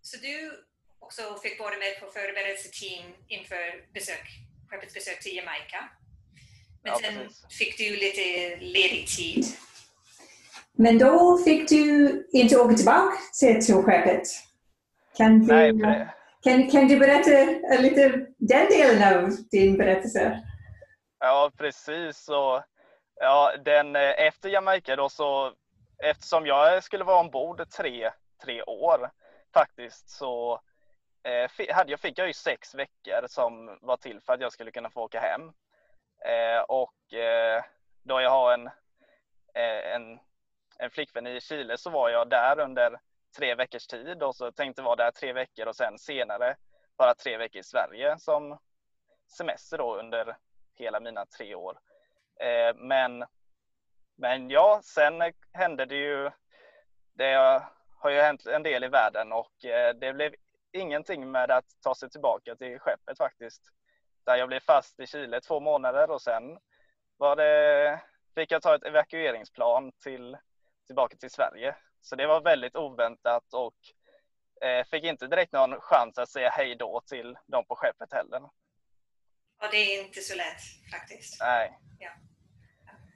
Så 0.00 0.16
du 0.20 0.64
också 0.98 1.22
fick 1.42 1.60
vara 1.60 1.76
med 1.76 2.00
på 2.00 2.06
förberedelseteam 2.06 3.12
inför 3.28 3.92
besök, 3.94 4.26
skeppets 4.68 4.94
besök 4.94 5.20
till 5.20 5.36
Jamaica. 5.36 5.88
Men 6.82 6.92
ja, 6.92 6.98
sen 7.02 7.14
precis. 7.14 7.58
fick 7.58 7.78
du 7.78 7.96
lite 7.96 8.56
ledig 8.56 9.06
tid. 9.08 9.44
Men 10.72 10.98
då 10.98 11.38
fick 11.44 11.68
du 11.68 12.28
inte 12.32 12.56
åka 12.56 12.74
tillbaka 12.74 13.16
till 13.66 13.74
skeppet? 13.74 14.22
Kan 15.16 15.40
du, 15.40 15.72
Nej, 15.72 16.08
kan, 16.42 16.70
kan 16.70 16.88
du 16.88 16.98
berätta 16.98 17.30
lite 17.82 18.26
den 18.38 18.66
delen 18.68 19.24
av 19.24 19.30
din 19.50 19.76
berättelse? 19.76 20.42
Ja, 21.18 21.52
precis. 21.56 22.18
Så, 22.18 22.64
ja, 23.20 23.52
den, 23.64 23.96
eh, 23.96 24.26
efter 24.26 24.48
Jamaica 24.48 24.96
då 24.96 25.08
så, 25.08 25.52
eftersom 26.02 26.46
jag 26.46 26.84
skulle 26.84 27.04
vara 27.04 27.20
ombord 27.20 27.70
tre, 27.70 28.10
tre 28.44 28.62
år 28.62 29.10
faktiskt, 29.54 30.10
så 30.10 30.60
eh, 31.26 31.74
hade 31.74 31.90
jag, 31.90 32.00
fick 32.00 32.18
jag 32.18 32.26
ju 32.26 32.32
sex 32.32 32.74
veckor 32.74 33.26
som 33.26 33.78
var 33.82 33.96
till 33.96 34.20
för 34.20 34.32
att 34.32 34.40
jag 34.40 34.52
skulle 34.52 34.70
kunna 34.70 34.90
få 34.90 35.02
åka 35.02 35.20
hem. 35.20 35.52
Eh, 36.24 36.60
och 36.60 37.14
eh, 37.14 37.64
då 38.02 38.20
jag 38.20 38.30
har 38.30 38.52
en, 38.52 38.66
eh, 39.54 39.94
en, 39.94 40.18
en 40.78 40.90
flickvän 40.90 41.26
i 41.26 41.40
Chile 41.40 41.78
så 41.78 41.90
var 41.90 42.10
jag 42.10 42.28
där 42.28 42.60
under 42.60 42.98
tre 43.36 43.54
veckors 43.54 43.86
tid 43.86 44.22
och 44.22 44.36
så 44.36 44.52
tänkte 44.52 44.82
vara 44.82 44.96
där 44.96 45.10
tre 45.10 45.32
veckor 45.32 45.66
och 45.66 45.76
sen 45.76 45.98
senare 45.98 46.56
bara 46.98 47.14
tre 47.14 47.36
veckor 47.36 47.60
i 47.60 47.64
Sverige 47.64 48.18
som 48.18 48.58
semester 49.36 49.78
då 49.78 49.96
under 49.96 50.36
hela 50.74 51.00
mina 51.00 51.26
tre 51.26 51.54
år. 51.54 51.78
Eh, 52.40 52.76
men, 52.76 53.24
men 54.16 54.50
ja, 54.50 54.80
sen 54.84 55.32
hände 55.52 55.86
det 55.86 55.96
ju, 55.96 56.30
det 57.14 57.62
har 57.98 58.10
ju 58.10 58.20
hänt 58.20 58.46
en 58.46 58.62
del 58.62 58.84
i 58.84 58.88
världen 58.88 59.32
och 59.32 59.64
eh, 59.64 59.94
det 59.94 60.12
blev 60.12 60.34
ingenting 60.72 61.30
med 61.30 61.50
att 61.50 61.64
ta 61.80 61.94
sig 61.94 62.10
tillbaka 62.10 62.56
till 62.56 62.78
skeppet 62.78 63.18
faktiskt. 63.18 63.62
Där 64.26 64.36
jag 64.36 64.48
blev 64.48 64.60
fast 64.60 65.00
i 65.00 65.06
Chile 65.06 65.40
två 65.40 65.60
månader 65.60 66.10
och 66.10 66.22
sen 66.22 66.58
var 67.16 67.36
det, 67.36 68.00
fick 68.34 68.52
jag 68.52 68.62
ta 68.62 68.74
ett 68.74 68.84
evakueringsplan 68.84 69.92
till, 69.92 70.36
tillbaka 70.86 71.16
till 71.16 71.30
Sverige 71.30 71.74
så 72.00 72.16
det 72.16 72.26
var 72.26 72.40
väldigt 72.40 72.76
oväntat 72.76 73.52
och 73.52 73.76
eh, 74.68 74.86
fick 74.86 75.04
inte 75.04 75.26
direkt 75.26 75.52
någon 75.52 75.80
chans 75.80 76.18
att 76.18 76.28
säga 76.28 76.50
hej 76.50 76.76
då 76.76 77.02
till 77.06 77.36
dem 77.46 77.64
på 77.68 77.76
skeppet 77.76 78.12
heller. 78.12 78.42
Och 79.62 79.70
det 79.70 79.76
är 79.76 80.04
inte 80.04 80.20
så 80.20 80.34
lätt 80.34 80.62
faktiskt. 80.92 81.40
Nej. 81.40 81.78
Ja. 81.98 82.10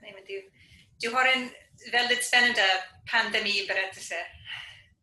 Nej 0.00 0.12
men 0.14 0.24
du, 0.24 0.50
du 0.98 1.14
har 1.14 1.24
en 1.24 1.50
väldigt 1.92 2.24
spännande 2.24 2.62
pandemiberättelse. 3.12 4.14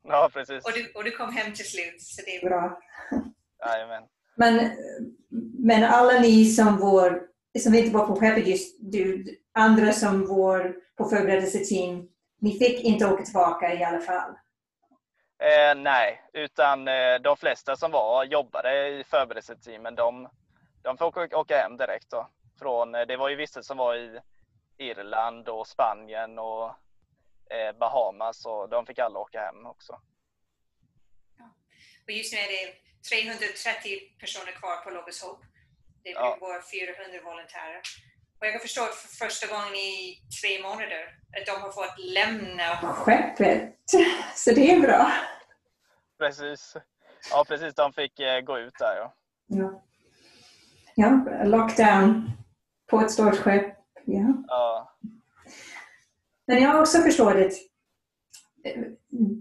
Ja, 0.07 0.29
precis. 0.33 0.65
Och 0.65 0.71
du, 0.73 0.91
och 0.95 1.03
du 1.03 1.11
kom 1.11 1.33
hem 1.33 1.53
till 1.53 1.69
slut, 1.69 2.01
så 2.01 2.21
det 2.25 2.37
är 2.37 2.49
bra. 2.49 2.79
Jajamän. 3.65 4.03
Men, 4.35 4.71
men 5.59 5.83
alla 5.83 6.19
ni 6.19 6.45
som, 6.45 6.79
var, 6.79 7.21
som 7.59 7.75
inte 7.75 7.97
var 7.97 8.07
på 8.07 8.15
skeppet 8.15 8.47
just 8.47 8.77
du, 8.79 9.25
andra 9.53 9.91
som 9.91 10.27
var 10.27 10.75
på 10.97 11.05
förberedelseteam, 11.05 12.09
ni 12.41 12.59
fick 12.59 12.83
inte 12.83 13.05
åka 13.05 13.23
tillbaka 13.23 13.73
i 13.73 13.83
alla 13.83 13.99
fall? 13.99 14.29
Eh, 15.39 15.75
nej, 15.75 16.21
utan 16.33 16.87
eh, 16.87 17.15
de 17.21 17.37
flesta 17.37 17.75
som 17.75 17.91
var 17.91 18.23
jobbade 18.23 18.87
i 18.87 19.03
förberedelseteamen 19.03 19.95
de, 19.95 20.29
de 20.81 20.97
fick 20.97 21.17
åka, 21.17 21.37
åka 21.37 21.57
hem 21.57 21.77
direkt. 21.77 22.11
Då. 22.11 22.27
Från, 22.59 22.95
eh, 22.95 23.01
det 23.01 23.17
var 23.17 23.29
ju 23.29 23.35
vissa 23.35 23.63
som 23.63 23.77
var 23.77 23.95
i 23.95 24.19
Irland 24.77 25.49
och 25.49 25.67
Spanien 25.67 26.39
och 26.39 26.71
Bahamas 27.79 28.45
och 28.45 28.69
de 28.69 28.85
fick 28.85 28.99
alla 28.99 29.19
åka 29.19 29.39
hem 29.39 29.65
också. 29.65 30.01
Ja. 31.37 31.45
Och 32.03 32.11
just 32.11 32.33
nu 32.33 32.39
är 32.39 32.47
det 32.47 32.73
330 33.09 33.99
personer 34.19 34.51
kvar 34.51 34.77
på 34.83 34.89
Logos 34.89 35.23
Hope. 35.23 35.45
Det 36.03 36.09
ja. 36.09 36.37
var 36.41 36.61
400 36.61 37.19
volontärer. 37.23 37.81
Och 38.39 38.45
jag 38.45 38.53
kan 38.53 38.61
förstå 38.61 38.81
för 38.81 39.07
första 39.25 39.47
gången 39.47 39.75
i 39.75 40.21
tre 40.41 40.61
månader 40.61 41.19
att 41.37 41.45
de 41.45 41.61
har 41.61 41.71
fått 41.71 41.99
lämna 41.99 42.93
skeppet. 42.93 43.75
Så 44.35 44.51
det 44.51 44.71
är 44.71 44.79
bra. 44.79 45.11
Precis. 46.19 46.75
Ja, 47.31 47.45
precis. 47.47 47.75
De 47.75 47.93
fick 47.93 48.19
eh, 48.19 48.41
gå 48.41 48.59
ut 48.59 48.73
där. 48.79 48.95
Ja. 48.97 49.13
ja. 49.47 49.83
Ja, 50.95 51.43
lockdown 51.43 52.31
på 52.89 52.99
ett 52.99 53.11
stort 53.11 53.35
skepp. 53.35 53.77
Ja. 54.05 54.43
ja. 54.47 54.97
Men 56.47 56.63
jag 56.63 56.69
har 56.69 56.79
också 56.81 56.97
förstått 56.97 57.35
att 57.35 57.53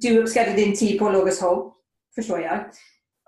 du 0.00 0.18
uppskattar 0.18 0.52
din 0.52 0.76
tid 0.76 0.98
på 0.98 1.10
Logos 1.10 1.40
Hope, 1.40 1.76
förstår 2.14 2.40
jag. 2.40 2.70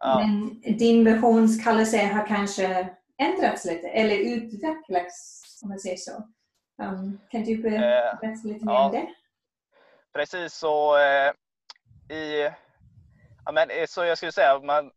Ja. 0.01 0.19
Men 0.19 0.61
din 0.79 1.03
missionskallelse 1.03 2.07
har 2.07 2.27
kanske 2.27 2.89
ändrats 3.19 3.65
lite 3.65 3.89
eller 3.89 4.17
utvecklats, 4.17 5.43
om 5.63 5.69
man 5.69 5.79
säger 5.79 5.97
så. 5.97 6.13
Um, 6.83 7.21
kan 7.31 7.45
du 7.45 7.63
berätta 7.63 8.19
lite 8.45 8.65
mer 8.65 8.73
ja. 8.73 8.87
om 8.87 8.93
det? 8.93 9.09
Precis 10.15 10.55
så 10.55 10.99
eh, 10.99 11.33
i 12.17 12.51
Ja, 13.49 13.53
men, 13.53 13.71
eh, 13.71 13.87
så 13.87 14.05
jag 14.05 14.19
skulle 14.19 14.33
säga, 14.33 14.57
om 14.57 14.67
man 14.67 14.91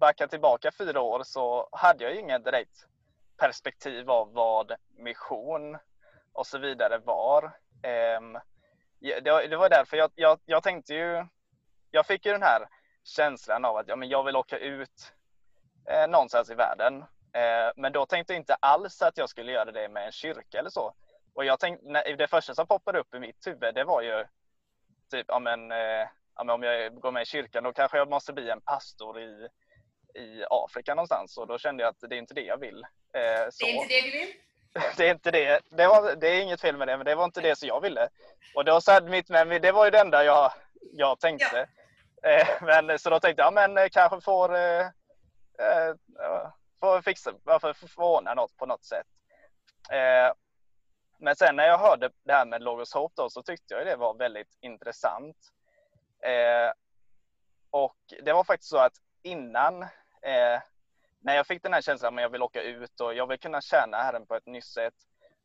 backar 0.00 0.26
tillbaka 0.26 0.72
fyra 0.78 1.00
år 1.00 1.22
så 1.24 1.68
hade 1.72 2.04
jag 2.04 2.14
ju 2.14 2.20
ingen 2.20 2.42
direkt 2.42 2.86
perspektiv 3.36 4.10
av 4.10 4.32
vad 4.32 4.72
mission 4.98 5.78
och 6.32 6.46
så 6.46 6.58
vidare 6.58 6.98
var. 6.98 7.52
Ehm, 7.84 8.38
ja, 8.98 9.20
det, 9.20 9.46
det 9.46 9.56
var 9.56 9.68
därför 9.68 9.96
jag, 9.96 10.10
jag, 10.14 10.38
jag 10.44 10.62
tänkte 10.62 10.94
ju, 10.94 11.26
jag 11.90 12.06
fick 12.06 12.26
ju 12.26 12.32
den 12.32 12.42
här 12.42 12.68
känslan 13.04 13.64
av 13.64 13.76
att 13.76 13.88
ja, 13.88 13.96
men 13.96 14.08
jag 14.08 14.24
vill 14.24 14.36
åka 14.36 14.58
ut 14.58 15.12
eh, 15.90 16.08
någonstans 16.08 16.50
i 16.50 16.54
världen. 16.54 17.04
Eh, 17.32 17.72
men 17.76 17.92
då 17.92 18.06
tänkte 18.06 18.32
jag 18.32 18.40
inte 18.40 18.54
alls 18.54 19.02
att 19.02 19.18
jag 19.18 19.28
skulle 19.28 19.52
göra 19.52 19.72
det 19.72 19.88
med 19.88 20.06
en 20.06 20.12
kyrka 20.12 20.58
eller 20.58 20.70
så. 20.70 20.94
Och 21.34 21.44
jag 21.44 21.60
tänkte, 21.60 22.14
det 22.18 22.26
första 22.26 22.54
som 22.54 22.66
poppade 22.66 22.98
upp 22.98 23.14
i 23.14 23.18
mitt 23.18 23.46
huvud 23.46 23.74
det 23.74 23.84
var 23.84 24.02
ju 24.02 24.24
typ, 25.10 25.26
ja 25.28 25.38
men, 25.38 25.72
eh, 25.72 26.08
ja, 26.36 26.44
men 26.44 26.50
om 26.50 26.62
jag 26.62 26.94
går 26.94 27.12
med 27.12 27.22
i 27.22 27.26
kyrkan 27.26 27.64
då 27.64 27.72
kanske 27.72 27.98
jag 27.98 28.10
måste 28.10 28.32
bli 28.32 28.50
en 28.50 28.60
pastor 28.60 29.20
i, 29.20 29.48
i 30.14 30.44
Afrika 30.50 30.94
någonstans 30.94 31.38
och 31.38 31.46
då 31.46 31.58
kände 31.58 31.82
jag 31.82 31.90
att 31.90 32.10
det 32.10 32.16
är 32.16 32.18
inte 32.18 32.34
det 32.34 32.44
jag 32.44 32.58
vill. 32.58 32.82
Eh. 32.82 32.90
Det 33.12 33.64
är 33.64 33.68
inte 33.68 33.88
det 33.88 34.00
du 34.00 34.10
vill? 34.10 34.34
det 34.96 35.08
är 35.08 35.10
inte 35.10 35.30
det. 35.30 35.60
Det, 35.70 35.86
var, 35.86 36.16
det 36.16 36.28
är 36.28 36.42
inget 36.42 36.60
fel 36.60 36.76
med 36.76 36.88
det, 36.88 36.96
men 36.96 37.06
det 37.06 37.14
var 37.14 37.24
inte 37.24 37.40
det 37.40 37.56
som 37.58 37.68
jag 37.68 37.80
ville. 37.80 38.08
Och 38.54 38.64
då 38.64 38.80
så 38.80 38.92
hade 38.92 39.10
mitt 39.10 39.28
med 39.28 39.48
mig, 39.48 39.60
det 39.60 39.72
var 39.72 39.84
ju 39.84 39.90
det 39.90 40.00
enda 40.00 40.24
jag, 40.24 40.52
jag 40.92 41.20
tänkte. 41.20 41.68
Eh, 42.22 42.48
men, 42.60 42.98
så 42.98 43.10
då 43.10 43.20
tänkte 43.20 43.42
jag, 43.42 43.54
men 43.54 43.78
eh, 43.78 43.88
kanske 43.92 44.20
får, 44.20 44.54
eh, 44.54 44.86
eh, 45.58 45.94
får 46.80 47.02
fixa, 47.02 47.32
varför 47.44 47.76
ordna 47.96 48.34
något 48.34 48.56
på 48.56 48.66
något 48.66 48.84
sätt. 48.84 49.06
Eh, 49.90 50.32
men 51.18 51.36
sen 51.36 51.56
när 51.56 51.66
jag 51.66 51.78
hörde 51.78 52.10
det 52.24 52.32
här 52.32 52.46
med 52.46 52.62
Logos 52.62 52.94
Hope 52.94 53.14
då, 53.16 53.30
så 53.30 53.42
tyckte 53.42 53.74
jag 53.74 53.86
det 53.86 53.96
var 53.96 54.14
väldigt 54.14 54.58
intressant. 54.60 55.36
Eh, 56.22 56.72
och 57.70 57.96
det 58.22 58.32
var 58.32 58.44
faktiskt 58.44 58.70
så 58.70 58.78
att 58.78 58.92
innan, 59.22 59.82
eh, 60.22 60.60
när 61.24 61.36
jag 61.36 61.46
fick 61.46 61.62
den 61.62 61.72
här 61.72 61.80
känslan 61.80 62.18
att 62.18 62.22
jag 62.22 62.28
vill 62.28 62.42
åka 62.42 62.62
ut 62.62 63.00
och 63.00 63.14
jag 63.14 63.26
vill 63.26 63.38
kunna 63.38 63.60
tjäna 63.60 63.96
Herren 63.96 64.26
på 64.26 64.34
ett 64.34 64.46
nytt 64.46 64.64
sätt, 64.64 64.94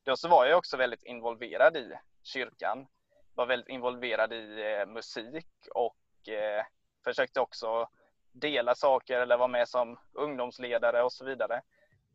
då 0.04 0.18
så 0.18 0.28
var 0.28 0.46
jag 0.46 0.58
också 0.58 0.78
väldigt 0.78 1.04
involverad 1.04 1.78
i 1.78 1.94
kyrkan. 2.24 2.88
Var 3.36 3.46
väldigt 3.46 3.70
involverad 3.70 4.34
i 4.34 4.74
eh, 4.74 4.86
musik 4.86 5.48
och 5.76 6.30
eh, 6.30 6.66
försökte 7.04 7.40
också 7.40 7.90
dela 8.32 8.76
saker 8.76 9.20
eller 9.20 9.38
vara 9.38 9.48
med 9.48 9.70
som 9.70 10.00
ungdomsledare 10.14 11.04
och 11.04 11.14
så 11.14 11.26
vidare. 11.26 11.62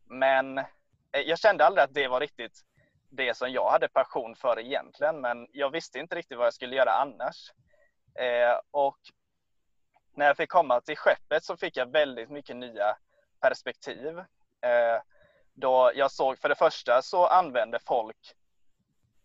Men 0.04 0.58
eh, 0.58 1.20
jag 1.24 1.38
kände 1.38 1.66
aldrig 1.66 1.84
att 1.84 1.94
det 1.94 2.08
var 2.08 2.20
riktigt 2.20 2.64
det 3.10 3.36
som 3.36 3.52
jag 3.52 3.70
hade 3.70 3.88
passion 3.88 4.36
för 4.36 4.60
egentligen, 4.60 5.20
men 5.20 5.48
jag 5.52 5.70
visste 5.70 5.98
inte 5.98 6.16
riktigt 6.16 6.38
vad 6.38 6.46
jag 6.46 6.54
skulle 6.54 6.76
göra 6.76 6.90
annars. 6.90 7.52
Eh, 8.14 8.60
och 8.70 8.98
när 10.14 10.26
jag 10.26 10.36
fick 10.36 10.50
komma 10.50 10.80
till 10.80 10.96
skeppet 10.96 11.44
så 11.44 11.56
fick 11.56 11.76
jag 11.76 11.92
väldigt 11.92 12.30
mycket 12.30 12.56
nya 12.56 12.96
perspektiv. 13.48 14.18
Eh, 14.60 15.02
då 15.54 15.92
jag 15.94 16.10
såg, 16.10 16.38
för 16.38 16.48
det 16.48 16.54
första 16.54 17.02
så 17.02 17.26
använde 17.26 17.78
folk 17.78 18.34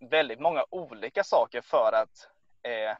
väldigt 0.10 0.39
många 0.39 0.65
olika 0.69 1.23
saker 1.23 1.62
för 1.62 1.91
att 1.93 2.29
eh, 2.63 2.91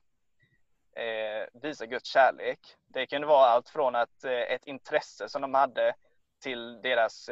eh, 1.04 1.48
visa 1.54 1.86
Guds 1.86 2.10
kärlek. 2.10 2.60
Det 2.88 3.08
kunde 3.08 3.28
vara 3.28 3.48
allt 3.48 3.70
från 3.70 3.96
att 3.96 4.24
ett 4.24 4.66
intresse 4.66 5.30
som 5.30 5.42
de 5.42 5.54
hade 5.54 5.94
till 6.42 6.82
deras 6.82 7.30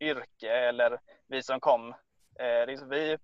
yrke 0.00 0.52
eller 0.52 1.00
vi 1.26 1.42
som 1.42 1.60
kom. 1.60 1.94
Liksom 2.66 2.88
vi, 2.88 3.18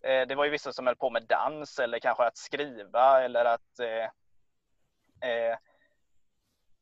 det 0.00 0.34
var 0.34 0.44
ju 0.44 0.50
vissa 0.50 0.72
som 0.72 0.86
höll 0.86 0.96
på 0.96 1.10
med 1.10 1.26
dans 1.26 1.78
eller 1.78 1.98
kanske 1.98 2.24
att 2.24 2.36
skriva 2.36 3.22
eller 3.22 3.44
att 3.44 3.80
eh, 5.20 5.58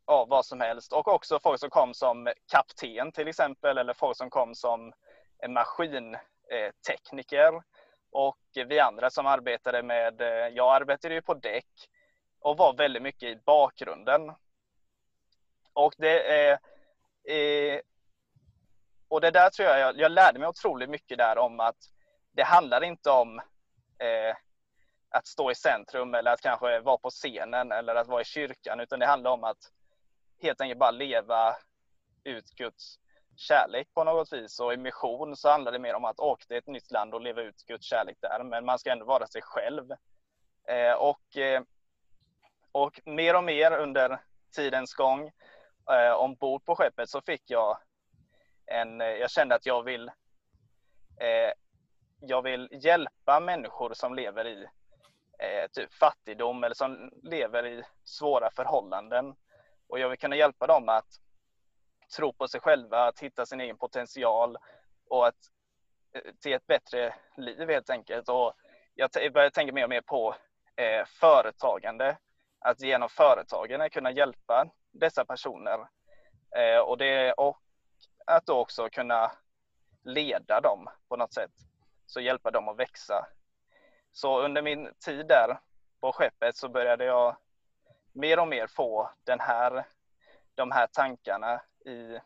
ja, 0.09 0.27
vad 0.29 0.47
som 0.47 0.61
helst. 0.61 0.93
Och 0.93 1.09
också 1.09 1.41
folk 1.41 1.61
som 1.61 1.71
kom 1.71 1.95
som 1.95 2.33
kapten 2.51 3.13
till 3.13 3.29
exempel 3.29 3.79
eller 3.79 3.95
folk 3.95 4.17
som 4.17 4.31
kom 4.31 4.55
som 4.55 4.93
maskintekniker. 5.49 7.63
Och 8.11 8.39
vi 8.55 8.81
andra 8.81 9.11
som 9.11 9.27
arbetade 9.27 9.83
med, 9.83 10.21
eh, 10.21 10.49
jag 10.49 10.75
arbetade 10.75 11.15
ju 11.15 11.23
på 11.23 11.35
däck 11.35 11.89
och 12.41 12.57
var 12.57 12.73
väldigt 12.73 13.03
mycket 13.03 13.29
i 13.29 13.41
bakgrunden. 13.47 14.33
Och 15.73 15.95
det 15.97 16.41
är 16.41 16.59
eh, 17.25 17.81
och 19.09 19.21
det 19.21 19.31
där 19.31 19.51
tror 19.51 19.69
jag, 19.69 19.81
jag, 19.81 19.99
jag 19.99 20.13
lärde 20.13 20.39
mig 20.39 20.49
otroligt 20.49 20.91
mycket 20.91 21.19
där 21.19 21.39
om 21.39 21.61
att 21.61 21.77
det 22.33 22.43
handlar 22.43 22.85
inte 22.85 23.11
om 23.11 23.39
eh, 23.99 24.37
att 25.11 25.27
stå 25.27 25.51
i 25.51 25.55
centrum 25.55 26.15
eller 26.15 26.33
att 26.33 26.41
kanske 26.41 26.81
vara 26.81 26.99
på 26.99 27.11
scenen 27.11 27.73
eller 27.73 27.95
att 27.95 28.09
vara 28.09 28.21
i 28.21 28.25
kyrkan 28.25 28.81
utan 28.81 28.99
det 28.99 29.07
handlar 29.07 29.31
om 29.31 29.45
att 29.45 29.73
helt 30.43 30.61
enkelt 30.61 30.79
bara 30.79 30.91
leva 30.91 31.57
ut 32.25 32.51
Guds 32.51 32.99
kärlek 33.37 33.89
på 33.95 34.05
något 34.05 34.33
vis. 34.33 34.61
Och 34.61 34.73
i 34.73 34.77
mission 34.77 35.37
så 35.37 35.49
handlar 35.51 35.73
det 35.73 35.79
mer 35.79 35.95
om 35.95 36.05
att 36.05 36.21
åka 36.21 36.45
till 36.45 36.57
ett 36.57 36.67
nytt 36.67 36.91
land 36.91 37.15
och 37.15 37.21
leva 37.21 37.43
ut 37.43 37.67
Guds 37.67 37.87
kärlek 37.87 38.17
där. 38.21 38.45
Men 38.45 38.65
man 38.65 38.79
ska 38.79 38.93
ändå 38.93 39.05
vara 39.05 39.27
sig 39.27 39.43
själv. 39.43 39.93
Eh, 40.69 40.93
och, 40.93 41.37
eh, 41.37 41.63
och 42.73 43.01
mer 43.05 43.37
och 43.37 43.45
mer 43.45 43.73
under 43.73 44.21
tidens 44.57 44.95
gång 44.95 45.33
eh, 45.91 46.13
ombord 46.13 46.65
på 46.65 46.77
skeppet 46.77 47.11
så 47.11 47.21
fick 47.21 47.43
jag 47.47 47.79
en, 48.67 49.01
eh, 49.01 49.07
jag 49.07 49.31
kände 49.31 49.55
att 49.55 49.67
jag 49.67 49.83
vill 49.83 50.09
eh, 51.21 51.53
jag 52.21 52.43
vill 52.43 52.69
hjälpa 52.73 53.41
människor 53.41 53.95
som 53.95 54.15
lever 54.15 54.47
i 54.47 54.67
eh, 55.39 55.71
typ 55.73 55.95
fattigdom 55.95 56.65
eller 56.65 56.75
som 56.75 57.11
lever 57.23 57.67
i 57.67 57.83
svåra 58.05 58.51
förhållanden. 58.51 59.35
Och 59.89 59.99
jag 59.99 60.09
vill 60.09 60.19
kunna 60.19 60.37
hjälpa 60.37 60.67
dem 60.67 60.89
att 60.89 61.21
tro 62.17 62.33
på 62.33 62.49
sig 62.49 62.61
själva, 62.61 63.07
att 63.07 63.21
hitta 63.21 63.47
sin 63.47 63.61
egen 63.61 63.79
potential 63.79 64.57
och 65.09 65.27
att 65.27 65.37
eh, 66.13 66.35
till 66.41 66.53
ett 66.53 66.67
bättre 66.67 67.15
liv 67.37 67.69
helt 67.69 67.91
enkelt. 67.91 68.29
Och 68.29 68.53
jag 68.95 69.33
börjar 69.33 69.51
tänka 69.51 69.73
mer 69.73 69.85
och 69.85 69.91
mer 69.91 70.01
på 70.01 70.35
eh, 70.77 71.05
företagande. 71.07 72.17
Att 72.61 72.81
genom 72.81 73.09
företagen 73.09 73.91
kunna 73.91 74.11
hjälpa 74.11 74.71
dessa 74.93 75.25
personer. 75.25 75.89
Eh, 76.57 76.79
och, 76.79 76.99
det, 76.99 77.33
och 77.33 77.59
att 78.27 78.47
då 78.47 78.59
också 78.59 78.89
kunna 78.89 79.33
leda 80.05 80.61
dem 80.61 80.89
på 81.09 81.17
något 81.17 81.33
sätt. 81.33 81.51
Så 82.07 82.21
hjälpa 82.21 82.51
dem 82.51 82.69
att 82.69 82.77
växa. 82.77 83.27
Så 84.13 84.41
under 84.41 84.63
min 84.63 84.95
tid 85.05 85.27
där 85.27 85.59
på 86.01 86.13
skeppet 86.13 86.57
så 86.57 86.69
började 86.69 87.05
jag 87.05 87.37
mer 88.13 88.39
och 88.39 88.49
mer 88.49 88.67
få 88.67 89.11
den 89.25 89.41
här, 89.41 89.85
de 90.55 90.71
här 90.71 90.87
tankarna 90.87 91.61
i, 91.87 92.19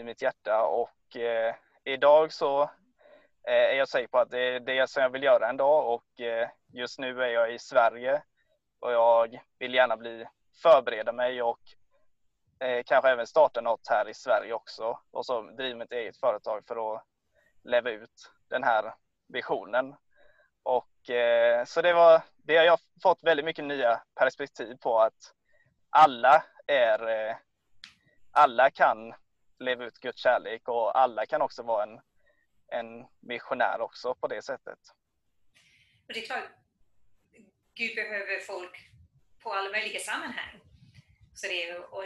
i 0.00 0.04
mitt 0.04 0.22
hjärta. 0.22 0.64
Och 0.64 1.16
eh, 1.16 1.54
idag 1.84 2.32
så 2.32 2.62
eh, 2.62 2.68
är 3.54 3.74
jag 3.74 3.88
säker 3.88 4.08
på 4.08 4.18
att 4.18 4.30
det 4.30 4.40
är 4.40 4.60
det 4.60 4.90
som 4.90 5.02
jag 5.02 5.10
vill 5.10 5.22
göra 5.22 5.48
en 5.48 5.56
dag 5.56 5.94
och 5.94 6.20
eh, 6.20 6.48
just 6.72 6.98
nu 6.98 7.22
är 7.22 7.28
jag 7.28 7.54
i 7.54 7.58
Sverige 7.58 8.22
och 8.80 8.92
jag 8.92 9.40
vill 9.58 9.74
gärna 9.74 9.96
bli 9.96 10.26
förbereda 10.62 11.12
mig 11.12 11.42
och 11.42 11.60
eh, 12.60 12.82
kanske 12.86 13.10
även 13.10 13.26
starta 13.26 13.60
något 13.60 13.88
här 13.88 14.08
i 14.08 14.14
Sverige 14.14 14.52
också. 14.52 14.98
Och 15.10 15.26
så 15.26 15.42
driva 15.42 15.78
mitt 15.78 15.92
eget 15.92 16.16
företag 16.16 16.64
för 16.66 16.94
att 16.94 17.04
leva 17.64 17.90
ut 17.90 18.32
den 18.48 18.62
här 18.62 18.94
visionen. 19.28 19.94
Och, 21.08 21.68
så 21.68 21.82
det, 21.82 21.92
var, 21.92 22.22
det 22.36 22.56
har 22.56 22.64
jag 22.64 22.78
fått 23.02 23.22
väldigt 23.22 23.44
mycket 23.44 23.64
nya 23.64 24.02
perspektiv 24.14 24.76
på 24.76 25.00
att 25.00 25.34
alla 25.90 26.44
är 26.66 27.08
eh, 27.08 27.36
alla 28.32 28.70
kan 28.70 29.14
leva 29.58 29.84
ut 29.84 29.98
Guds 29.98 30.22
kärlek 30.22 30.68
och 30.68 30.98
alla 30.98 31.26
kan 31.26 31.42
också 31.42 31.62
vara 31.62 31.82
en, 31.82 32.00
en 32.68 33.06
missionär 33.20 33.80
också 33.80 34.14
på 34.14 34.28
det 34.28 34.42
sättet. 34.42 34.78
Och 36.08 36.14
det 36.14 36.22
är 36.22 36.26
klart, 36.26 36.48
Gud 37.74 37.94
behöver 37.94 38.40
folk 38.40 38.90
på 39.42 39.52
alla 39.52 39.70
möjliga 39.70 40.00
sammanhang. 40.00 40.60
Så 41.34 41.46
det 41.46 41.68
är, 41.68 41.94
och 41.94 42.04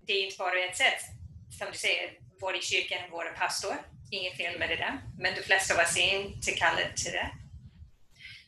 det 0.00 0.12
är 0.12 0.24
inte 0.24 0.38
bara 0.38 0.64
ett 0.64 0.76
sätt, 0.76 1.00
som 1.58 1.66
du 1.72 1.78
säger, 1.78 2.18
vår 2.40 2.56
i 2.56 2.60
kyrkan, 2.62 3.10
vår 3.10 3.24
pastor. 3.36 3.74
Inget 4.10 4.36
fel 4.36 4.58
med 4.58 4.68
det 4.68 4.76
där. 4.76 4.98
Men 5.18 5.34
de 5.34 5.42
flesta 5.42 5.74
av 5.74 5.80
oss 5.80 5.96
är 5.98 6.20
inte 6.20 6.50
kallade 6.52 6.92
till 6.96 7.12
det. 7.12 7.30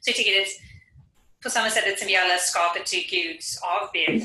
Så 0.06 0.10
jag 0.10 0.16
tycker 0.16 0.40
att 0.40 0.48
på 1.42 1.50
samma 1.50 1.70
sätt 1.70 1.98
som 1.98 2.06
vi 2.08 2.16
alla 2.16 2.36
skapar 2.38 2.80
till 2.84 3.10
Guds 3.10 3.62
avbild. 3.62 4.22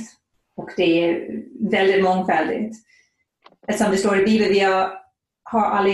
Och 0.55 0.69
det 0.77 0.83
är 0.83 1.43
väldigt 1.71 2.03
mångfaldigt. 2.03 2.75
Som 3.77 3.91
det 3.91 3.97
står 3.97 4.19
i 4.19 4.25
Bibeln, 4.25 4.53
vi 4.53 4.59
har, 4.59 5.01
har 5.43 5.65
alla 5.65 5.89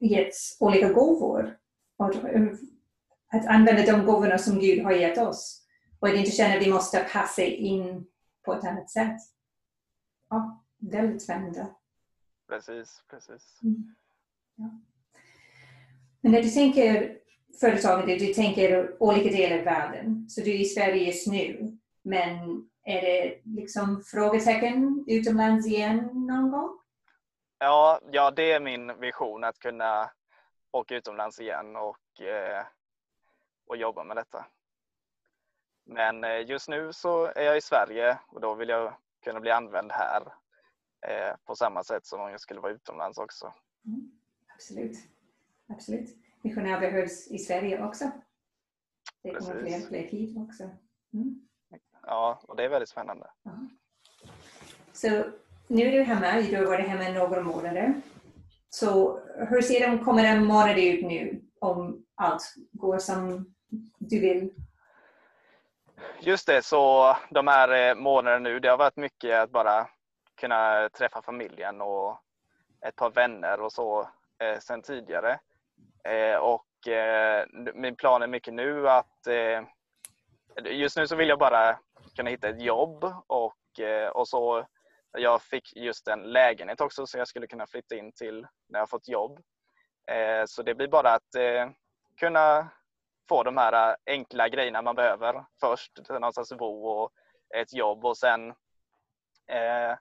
getts 0.00 0.56
olika 0.60 0.88
gåvor. 0.88 1.56
Och 1.96 2.14
att 3.32 3.46
använda 3.46 3.92
de 3.92 4.06
gåvorna 4.06 4.38
som 4.38 4.60
Gud 4.60 4.84
har 4.84 4.92
gett 4.92 5.18
oss. 5.18 5.66
och 5.98 6.08
att 6.08 6.14
inte 6.14 6.30
känna 6.30 6.54
att 6.54 6.62
vi 6.62 6.70
måste 6.70 7.08
passa 7.12 7.42
in 7.42 8.06
på 8.44 8.54
ett 8.54 8.64
annat 8.64 8.90
sätt. 8.90 9.16
Ja, 10.30 10.64
väldigt 10.78 11.22
spännande. 11.22 11.66
Precis, 12.48 13.02
precis. 13.10 13.58
Mm. 13.62 13.94
Ja. 14.56 14.80
Men 16.20 16.32
när 16.32 16.42
du 16.42 16.50
tänker 16.50 17.20
företaget, 17.60 18.18
du 18.18 18.34
tänker 18.34 18.96
olika 19.02 19.30
delar 19.30 19.58
av 19.58 19.64
världen. 19.64 20.26
Så 20.28 20.40
du 20.40 20.50
är 20.50 20.60
i 20.60 20.64
Sverige 20.64 21.04
just 21.04 21.26
nu. 21.26 21.78
Men 22.02 22.64
är 22.84 23.02
det 23.02 23.40
liksom 23.44 24.02
frågetecken 24.02 25.04
utomlands 25.08 25.66
igen 25.66 25.96
någon 26.12 26.50
gång? 26.50 26.78
Ja, 27.58 28.00
ja, 28.12 28.30
det 28.30 28.52
är 28.52 28.60
min 28.60 29.00
vision 29.00 29.44
att 29.44 29.58
kunna 29.58 30.10
åka 30.72 30.96
utomlands 30.96 31.40
igen 31.40 31.76
och, 31.76 32.20
eh, 32.20 32.64
och 33.66 33.76
jobba 33.76 34.04
med 34.04 34.16
detta. 34.16 34.46
Men 35.84 36.24
eh, 36.24 36.48
just 36.48 36.68
nu 36.68 36.92
så 36.92 37.24
är 37.24 37.42
jag 37.42 37.56
i 37.56 37.60
Sverige 37.60 38.18
och 38.28 38.40
då 38.40 38.54
vill 38.54 38.68
jag 38.68 38.94
kunna 39.24 39.40
bli 39.40 39.50
använd 39.50 39.92
här 39.92 40.22
eh, 41.06 41.36
på 41.44 41.56
samma 41.56 41.84
sätt 41.84 42.06
som 42.06 42.20
om 42.20 42.30
jag 42.30 42.40
skulle 42.40 42.60
vara 42.60 42.72
utomlands 42.72 43.18
också. 43.18 43.54
Mm, 43.86 44.10
absolut. 44.54 44.96
absolut. 45.68 46.16
Missionär 46.42 46.80
behövs 46.80 47.28
i 47.28 47.38
Sverige 47.38 47.84
också. 47.84 48.10
Det 49.22 49.30
kommer 49.30 49.60
fler 49.60 49.82
och 49.82 49.88
fler 49.88 50.02
hit 50.02 50.36
också. 50.38 50.62
Mm. 51.14 51.48
Ja, 52.02 52.40
och 52.42 52.56
det 52.56 52.64
är 52.64 52.68
väldigt 52.68 52.88
spännande. 52.88 53.30
Ja. 53.42 53.52
Så 54.92 55.24
nu 55.66 55.82
är 55.82 55.92
du 55.92 56.02
hemma, 56.02 56.40
du 56.40 56.56
har 56.56 56.64
varit 56.64 56.88
hemma 56.88 57.18
några 57.18 57.42
månader. 57.42 57.94
Så 58.68 59.20
hur 59.36 59.62
ser 59.62 59.90
de 59.90 60.04
kommande 60.04 60.40
månader 60.40 60.82
ut 60.82 61.04
nu 61.04 61.42
om 61.60 62.06
allt 62.14 62.54
går 62.72 62.98
som 62.98 63.54
du 63.98 64.20
vill? 64.20 64.54
Just 66.20 66.46
det, 66.46 66.62
så 66.62 67.16
de 67.30 67.46
här 67.46 67.90
eh, 67.90 67.94
månaderna 67.94 68.48
nu, 68.48 68.60
det 68.60 68.68
har 68.68 68.76
varit 68.76 68.96
mycket 68.96 69.38
att 69.38 69.50
bara 69.50 69.88
kunna 70.34 70.88
träffa 70.88 71.22
familjen 71.22 71.80
och 71.80 72.18
ett 72.86 72.96
par 72.96 73.10
vänner 73.10 73.60
och 73.60 73.72
så 73.72 74.00
eh, 74.38 74.58
sen 74.58 74.82
tidigare. 74.82 75.40
Eh, 76.04 76.36
och 76.36 76.88
eh, 76.88 77.46
min 77.74 77.96
plan 77.96 78.22
är 78.22 78.26
mycket 78.26 78.54
nu 78.54 78.88
att 78.88 79.26
eh, 79.26 79.62
just 80.64 80.96
nu 80.96 81.06
så 81.06 81.16
vill 81.16 81.28
jag 81.28 81.38
bara 81.38 81.78
kunna 82.16 82.30
hitta 82.30 82.48
ett 82.48 82.62
jobb 82.62 83.04
och, 83.26 83.80
eh, 83.80 84.08
och 84.08 84.28
så 84.28 84.66
jag 85.18 85.42
fick 85.42 85.76
just 85.76 86.08
en 86.08 86.22
lägenhet 86.22 86.80
också 86.80 87.06
som 87.06 87.18
jag 87.18 87.28
skulle 87.28 87.46
kunna 87.46 87.66
flytta 87.66 87.96
in 87.96 88.12
till 88.12 88.46
när 88.68 88.78
jag 88.78 88.90
fått 88.90 89.08
jobb. 89.08 89.40
Eh, 90.10 90.44
så 90.46 90.62
det 90.62 90.74
blir 90.74 90.88
bara 90.88 91.12
att 91.12 91.34
eh, 91.34 91.70
kunna 92.20 92.70
få 93.28 93.42
de 93.42 93.56
här 93.56 93.90
eh, 93.90 93.96
enkla 94.06 94.48
grejerna 94.48 94.82
man 94.82 94.94
behöver 94.94 95.44
först. 95.60 95.92
Någonstans 96.08 96.52
att 96.52 96.58
bo 96.58 96.86
och 96.86 97.10
ett 97.54 97.72
jobb 97.72 98.04
och 98.04 98.16
sen 98.16 98.48
eh, 99.46 99.96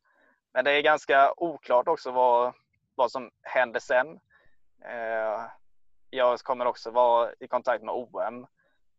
men 0.53 0.65
det 0.65 0.71
är 0.71 0.81
ganska 0.81 1.33
oklart 1.37 1.87
också 1.87 2.11
vad, 2.11 2.53
vad 2.95 3.11
som 3.11 3.31
händer 3.41 3.79
sen. 3.79 4.19
Eh, 4.85 5.45
jag 6.09 6.39
kommer 6.39 6.65
också 6.65 6.91
vara 6.91 7.33
i 7.39 7.47
kontakt 7.47 7.83
med 7.83 7.93
OM 7.95 8.47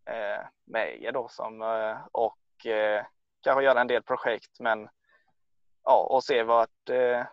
eh, 0.05 0.47
med 0.65 1.03
er 1.03 1.13
då 1.13 1.29
som, 1.29 1.63
eh, 1.63 1.97
och 2.13 2.67
eh, 2.67 3.05
kanske 3.41 3.65
göra 3.65 3.81
en 3.81 3.87
del 3.87 4.03
projekt 4.03 4.61
men 4.61 4.89
ja, 5.85 6.07
och 6.11 6.25
se 6.25 6.43
vart, 6.43 6.89
eh, 6.89 7.27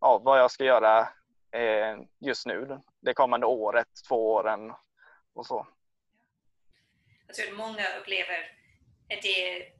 ja, 0.00 0.18
vad 0.18 0.38
jag 0.38 0.50
ska 0.50 0.64
göra 0.64 1.08
eh, 1.50 1.98
just 2.18 2.46
nu 2.46 2.80
det 3.00 3.14
kommande 3.14 3.46
året, 3.46 3.88
två 4.08 4.32
åren 4.32 4.72
och 5.34 5.46
så. 5.46 5.66
Jag 7.26 7.36
tror 7.36 7.48
att 7.50 7.58
många 7.58 7.98
upplever 8.00 8.38
att 9.12 9.22
det 9.22 9.48
är 9.48 9.72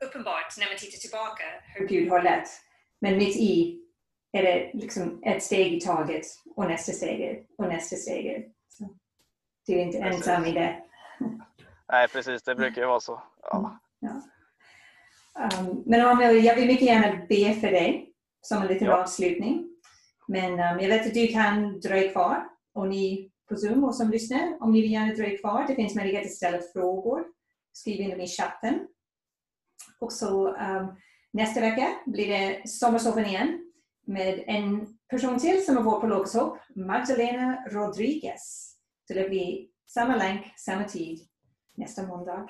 uppenbart 0.00 0.54
när 0.58 0.66
man 0.66 0.76
tittar 0.76 0.98
tillbaka 0.98 1.44
hur 1.74 1.88
Gud 1.88 2.10
har 2.10 2.22
lett. 2.22 2.48
Men 2.98 3.16
mitt 3.16 3.36
i 3.36 3.82
är 4.32 4.42
det 4.42 4.70
liksom 4.74 5.22
ett 5.22 5.42
steg 5.42 5.74
i 5.74 5.80
taget 5.80 6.26
och 6.56 6.68
nästa 6.68 6.92
steg 6.92 7.46
och 7.58 7.68
nästa 7.68 7.96
steg. 7.96 8.52
Så 8.68 8.88
du 9.66 9.72
är 9.72 9.82
inte 9.82 9.98
precis. 9.98 10.28
ensam 10.28 10.44
i 10.44 10.52
det. 10.52 10.82
Nej 11.92 12.08
precis, 12.08 12.42
det 12.42 12.54
brukar 12.54 12.82
ju 12.82 12.88
vara 12.88 13.00
så. 13.00 13.22
Ja. 13.42 13.80
ja. 14.00 14.22
Um, 15.60 15.82
men 15.86 16.06
Amel, 16.06 16.44
jag 16.44 16.56
vill 16.56 16.66
mycket 16.66 16.86
gärna 16.86 17.26
be 17.28 17.54
för 17.54 17.70
dig 17.70 18.12
som 18.40 18.62
en 18.62 18.68
liten 18.68 18.86
ja. 18.86 19.02
avslutning. 19.02 19.68
Men 20.28 20.52
um, 20.52 20.80
jag 20.80 20.88
vet 20.88 21.06
att 21.06 21.14
du 21.14 21.26
kan 21.26 21.80
dröja 21.80 22.12
kvar 22.12 22.48
och 22.74 22.88
ni 22.88 23.30
på 23.48 23.56
Zoom 23.56 23.84
och 23.84 23.94
som 23.94 24.10
lyssnar, 24.10 24.62
om 24.62 24.72
ni 24.72 24.82
vill 24.82 24.92
gärna 24.92 25.14
dröja 25.14 25.38
kvar, 25.38 25.64
det 25.68 25.74
finns 25.74 25.94
möjlighet 25.94 26.24
att 26.24 26.32
ställa 26.32 26.58
frågor. 26.72 27.24
Skriv 27.72 28.00
in 28.00 28.10
dem 28.10 28.20
i 28.20 28.26
chatten. 28.26 28.88
Och 30.00 30.12
så 30.12 30.48
um, 30.48 30.96
nästa 31.32 31.60
vecka 31.60 31.88
blir 32.06 32.28
det 32.28 32.68
Sommarsoffan 32.68 33.26
igen 33.26 33.67
med 34.08 34.44
en 34.46 34.86
person 35.10 35.38
till 35.38 35.64
som 35.64 35.76
har 35.76 35.84
varit 35.84 36.00
på 36.00 36.06
Locus 36.06 36.36
Magdalena 36.76 37.64
Rodriguez. 37.70 38.74
Så 39.08 39.14
det 39.14 39.28
blir 39.28 39.68
samma 39.86 40.16
länk, 40.16 40.52
samma 40.56 40.84
tid 40.84 41.18
nästa 41.76 42.06
måndag. 42.06 42.48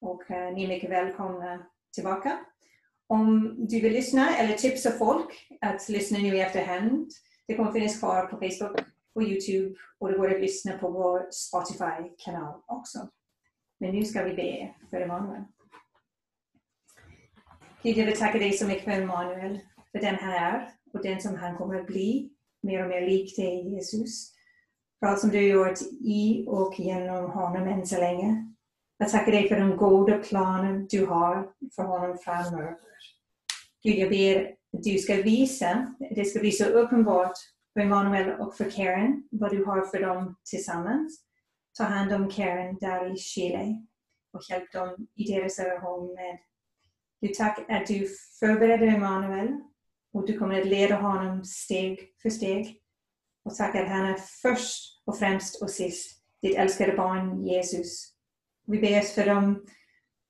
Och 0.00 0.30
eh, 0.30 0.54
ni 0.54 0.64
är 0.64 0.68
mycket 0.68 0.90
välkomna 0.90 1.66
tillbaka. 1.94 2.38
Om 3.06 3.54
du 3.68 3.80
vill 3.80 3.92
lyssna 3.92 4.36
eller 4.36 4.54
tipsa 4.54 4.90
folk 4.90 5.48
att 5.60 5.88
lyssna 5.88 6.18
nu 6.18 6.36
i 6.36 6.40
efterhand, 6.40 7.10
det 7.46 7.54
kommer 7.54 7.72
finnas 7.72 7.98
kvar 7.98 8.26
på 8.26 8.36
Facebook 8.36 8.80
och 9.14 9.22
Youtube 9.22 9.74
och 9.98 10.12
det 10.12 10.18
går 10.18 10.34
att 10.34 10.40
lyssna 10.40 10.78
på 10.78 10.90
vår 10.90 11.28
Spotify-kanal 11.30 12.62
också. 12.66 13.08
Men 13.80 13.94
nu 13.94 14.04
ska 14.04 14.24
vi 14.24 14.34
be 14.34 14.74
för 14.90 15.00
Emanuel. 15.00 15.44
Gud, 17.82 17.96
jag 17.96 18.06
vill 18.06 18.18
tacka 18.18 18.38
dig 18.38 18.52
så 18.52 18.66
mycket 18.66 18.84
för 18.84 18.90
Emanuel, 18.90 19.60
för 19.92 19.98
den 19.98 20.14
han 20.14 20.32
är 20.32 20.70
och 20.94 21.02
den 21.02 21.20
som 21.20 21.36
han 21.36 21.56
kommer 21.56 21.80
att 21.80 21.86
bli, 21.86 22.30
mer 22.62 22.82
och 22.82 22.88
mer 22.88 23.00
lik 23.00 23.36
dig 23.36 23.74
Jesus. 23.74 24.32
För 25.00 25.06
allt 25.06 25.20
som 25.20 25.30
du 25.30 25.36
har 25.36 25.68
gjort 25.68 25.80
i 26.00 26.44
och 26.48 26.80
genom 26.80 27.30
honom 27.30 27.68
än 27.68 27.86
så 27.86 27.96
länge. 27.96 28.54
Jag 28.98 29.10
tackar 29.10 29.32
dig 29.32 29.48
för 29.48 29.56
de 29.56 29.76
goda 29.76 30.18
planer 30.18 30.86
du 30.90 31.06
har 31.06 31.52
för 31.76 31.82
honom 31.82 32.18
framöver. 32.18 32.76
Gud, 33.82 33.94
jag 33.94 34.10
ber 34.10 34.46
att 34.76 34.82
du 34.82 34.98
ska 34.98 35.14
visa, 35.14 35.94
det 36.14 36.24
ska 36.24 36.40
bli 36.40 36.52
så 36.52 36.64
uppenbart 36.64 37.32
för 37.72 37.80
Emanuel 37.80 38.40
och 38.40 38.56
för 38.56 38.70
Karen 38.70 39.28
vad 39.30 39.50
du 39.50 39.64
har 39.64 39.86
för 39.86 40.00
dem 40.00 40.36
tillsammans. 40.50 41.24
Ta 41.78 41.84
hand 41.84 42.12
om 42.12 42.30
Karen 42.30 42.78
där 42.80 43.14
i 43.14 43.16
Chile 43.16 43.86
och 44.32 44.40
hjälp 44.50 44.72
dem 44.72 45.06
i 45.14 45.32
deras 45.32 45.58
relation 45.58 46.14
med 46.14 46.38
du 47.20 47.28
tack 47.28 47.70
att 47.70 47.86
du 47.86 48.08
förbereder 48.40 48.86
Emanuel 48.86 49.60
och 50.14 50.26
du 50.26 50.38
kommer 50.38 50.60
att 50.60 50.66
leda 50.66 50.96
honom 50.96 51.44
steg 51.44 52.08
för 52.22 52.30
steg. 52.30 52.80
Och 53.44 53.54
tack 53.54 53.74
att 53.74 53.88
han 53.88 54.06
är 54.06 54.18
först 54.42 55.02
och 55.06 55.18
främst 55.18 55.62
och 55.62 55.70
sist 55.70 56.20
ditt 56.42 56.56
älskade 56.56 56.92
barn 56.92 57.46
Jesus 57.46 58.14
vi 58.66 58.78
ber 58.78 59.00
för 59.00 59.26
de, 59.26 59.66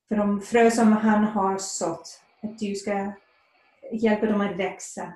för 0.09 0.17
de 0.17 0.41
frö 0.41 0.71
som 0.71 0.93
han 0.93 1.25
har 1.25 1.59
sått, 1.59 2.21
att 2.43 2.59
du 2.59 2.75
ska 2.75 3.13
hjälpa 3.93 4.27
dem 4.27 4.41
att 4.41 4.57
växa. 4.57 5.13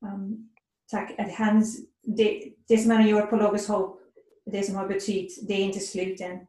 Um, 0.00 0.50
tack 0.90 1.18
att 1.18 1.34
hans, 1.34 1.78
det, 2.02 2.54
det 2.68 2.78
som 2.78 2.90
han 2.90 3.02
har 3.02 3.08
gjort 3.08 3.30
på 3.30 3.36
Logos 3.36 3.68
Hope, 3.68 4.02
det 4.46 4.62
som 4.62 4.74
har 4.74 4.88
betytt, 4.88 5.48
det 5.48 5.54
är 5.54 5.64
inte 5.64 5.80
sluten. 5.80 6.46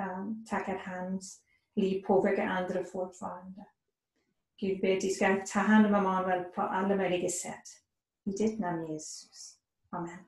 Um, 0.00 0.46
tack 0.48 0.68
att 0.68 0.80
hans 0.80 1.40
liv 1.76 2.02
påverkar 2.02 2.46
andra 2.46 2.84
fortfarande. 2.84 3.66
Gud 4.60 4.80
ber 4.80 5.00
du 5.00 5.08
ska 5.08 5.42
ta 5.46 5.60
hand 5.60 5.86
om 5.86 5.94
Emanuel 5.94 6.44
på 6.44 6.62
alla 6.62 6.96
möjliga 6.96 7.28
sätt. 7.28 7.62
I 8.24 8.30
ditt 8.30 8.58
namn 8.58 8.86
Jesus. 8.86 9.58
Amen. 9.90 10.18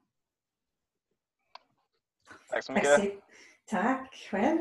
Tack 2.51 2.65
så 2.65 2.73
mycket. 2.73 3.13
Tack 3.65 4.15
själv. 4.31 4.59